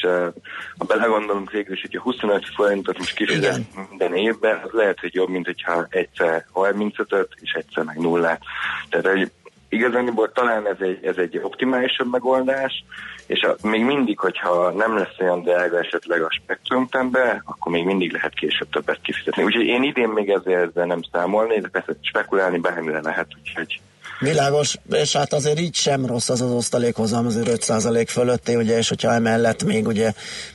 [0.77, 5.13] ha belegondolunk végül is, hogy a 25 forintot most kifizet minden évben, az lehet, hogy
[5.13, 8.41] jobb, mint hogyha egyszer 35-öt, és egyszer meg nullát.
[8.89, 9.31] Tehát hogy
[9.75, 12.83] igazániból talán ez egy, ez egy optimálisabb megoldás,
[13.27, 17.85] és a, még mindig, hogyha nem lesz olyan drága esetleg a spektrum tembe, akkor még
[17.85, 19.43] mindig lehet később többet kifizetni.
[19.43, 23.81] Úgyhogy én idén még ezzel, ezzel nem számolnék, de persze spekulálni bármire lehet, úgyhogy
[24.19, 28.89] Világos, és hát azért így sem rossz az az osztalékhozam, azért 5% fölötti, ugye, és
[28.89, 30.13] hogyha emellett még ugye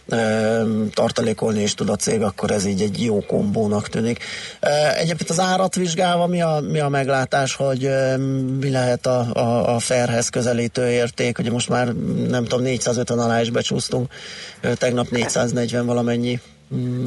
[0.08, 0.62] e,
[0.94, 4.24] tartalékolni is tud a cég, akkor ez így egy jó kombónak tűnik.
[4.60, 8.16] E, egyébként az árat vizsgálva mi a, mi a meglátás, hogy e,
[8.60, 11.92] mi lehet a, a, a fairhez közelítő érték, ugye most már
[12.28, 14.12] nem tudom, 450 alá is becsúsztunk,
[14.60, 16.40] e, tegnap 440 valamennyi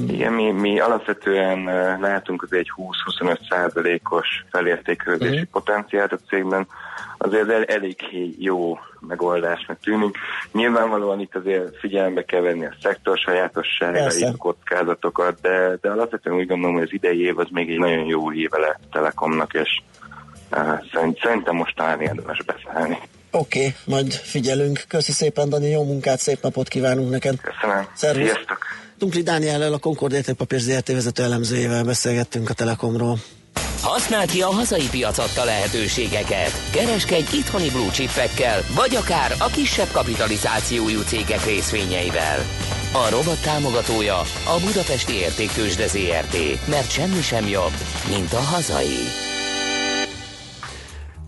[0.07, 1.64] Igen, mi, mi alapvetően
[1.99, 2.72] látunk az egy
[3.22, 5.52] 20-25 százalékos felértékelődési Mhm.
[5.52, 6.68] potenciált a cégben,
[7.18, 7.95] azért el, elég
[8.38, 10.18] jó megoldásnak tűnik.
[10.52, 16.48] Nyilvánvalóan itt azért figyelembe kell venni a szektor sajátosságait, a kockázatokat, de, de alapvetően úgy
[16.48, 19.81] gondolom, hogy az idei év az még egy nagyon jó éve lett Telekomnak, és
[20.49, 22.98] eh, szerint, szerintem most talán érdemes beszállni.
[23.35, 24.84] Oké, okay, majd figyelünk.
[24.88, 27.35] Köszi szépen, Dani, jó munkát, szép napot kívánunk neked.
[27.41, 27.88] Köszönöm.
[27.95, 28.23] Szervusz.
[28.23, 28.57] Sziasztok.
[28.97, 33.18] Dunkli Dániellel, a Concord Értékpapír ZRT vezető elemzőjével beszélgettünk a Telekomról.
[33.81, 36.51] Használd ki a hazai piac adta lehetőségeket.
[36.72, 42.39] Kereskedj itthoni blue chipekkel, vagy akár a kisebb kapitalizációjú cégek részvényeivel.
[42.91, 47.73] A robot támogatója a Budapesti Értéktősde ZRT, mert semmi sem jobb,
[48.10, 49.32] mint a hazai.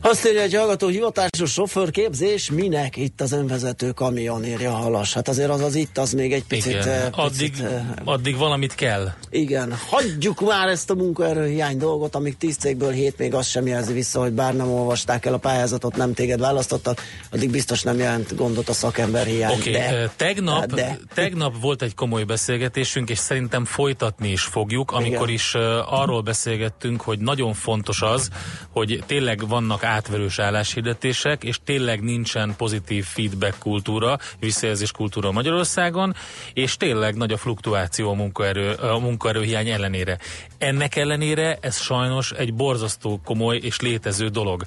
[0.07, 5.13] Azt írja egy hallgató, hivatásos sofőrképzés, minek itt az önvezető kamion írja a halas.
[5.13, 6.71] Hát azért az az itt, az még egy picit...
[6.71, 9.11] Igen, eh, addig, picit, eh, addig valamit kell.
[9.29, 13.93] Igen, hagyjuk már ezt a munkaerőhiány dolgot, amíg 10 cégből 7 még azt sem jelzi
[13.93, 17.01] vissza, hogy bár nem olvasták el a pályázatot, nem téged választottak,
[17.31, 19.53] addig biztos nem jelent gondot a szakember hiány.
[19.53, 20.99] Oké, de, okay, tegnap, de.
[21.13, 25.33] tegnap volt egy komoly beszélgetésünk, és szerintem folytatni is fogjuk, amikor Igen.
[25.33, 25.55] is
[25.89, 28.29] arról beszélgettünk, hogy nagyon fontos az,
[28.71, 36.15] hogy tényleg vannak átverős álláshirdetések, és tényleg nincsen pozitív feedback kultúra, visszajelzés kultúra Magyarországon,
[36.53, 40.17] és tényleg nagy a fluktuáció a munkaerő, a munkaerőhiány ellenére.
[40.57, 44.63] Ennek ellenére ez sajnos egy borzasztó komoly és létező dolog.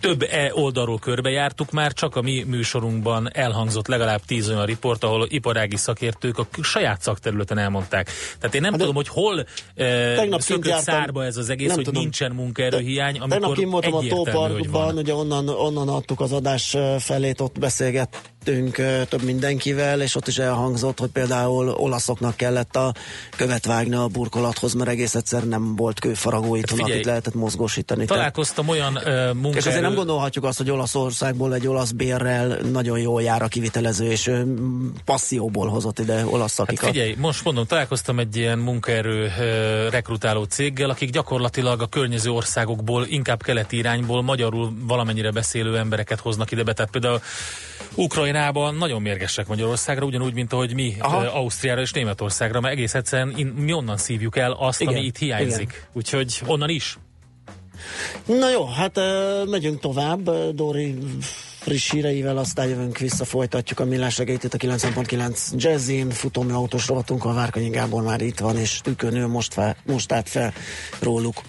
[0.00, 5.26] Több e oldalról körbejártuk már, csak a mi műsorunkban elhangzott legalább tíz olyan riport, ahol
[5.30, 8.10] iparági szakértők a saját szakterületen elmondták.
[8.38, 10.94] Tehát én nem tudom, hogy hol e, Tegnap szökött jártam.
[10.94, 12.02] szárba ez az egész, hogy tudom.
[12.02, 16.98] nincsen munkaerőhiány, Tegnap amikor kint voltam a Tóparkban, ugye onnan, onnan adtuk az adás eh,
[16.98, 22.94] felét, ott beszélgettünk eh, több mindenkivel, és ott is elhangzott, hogy például olaszoknak kellett a
[23.36, 28.04] követ vágni a burkolathoz, mert egész egyszer nem volt kőfaragó itthon, figyelj, akit lehetett mozgósítani.
[28.04, 29.02] Találkoztam olyan uh,
[29.32, 29.56] munkaerő...
[29.56, 34.10] és azért nem gondolhatjuk azt, hogy Olaszországból egy olasz bérrel nagyon jól jár a kivitelező,
[34.10, 34.30] és
[35.04, 36.90] passzióból hozott ide olasz Hát szakikat.
[36.90, 43.06] figyelj, most mondom, találkoztam egy ilyen munkaerő ö, rekrutáló céggel, akik gyakorlatilag a környező országokból,
[43.08, 46.72] inkább keleti irányból magyarul valamennyire beszélő embereket hoznak ide be.
[46.72, 47.20] Tehát például
[48.38, 51.16] Ukrajnában nagyon mérgesek Magyarországra, ugyanúgy, mint ahogy mi Aha.
[51.16, 55.16] Ausztriára és Németországra, mert egész egyszerűen in, mi onnan szívjuk el azt, Igen, ami itt
[55.16, 55.60] hiányzik.
[55.60, 55.74] igen.
[55.92, 56.98] Úgyhogy onnan is.
[58.26, 59.00] Na jó, hát
[59.50, 60.28] megyünk tovább.
[60.28, 60.98] Ö, Dóri
[61.58, 66.86] friss híreivel, aztán jövünk vissza, folytatjuk a millás segélyt itt a 90.9 Jazzin, futómű autós
[66.88, 70.52] rovatunk, a Várkanyi Gábor már itt van, és tükönő most, fel, most állt fel
[71.00, 71.42] róluk.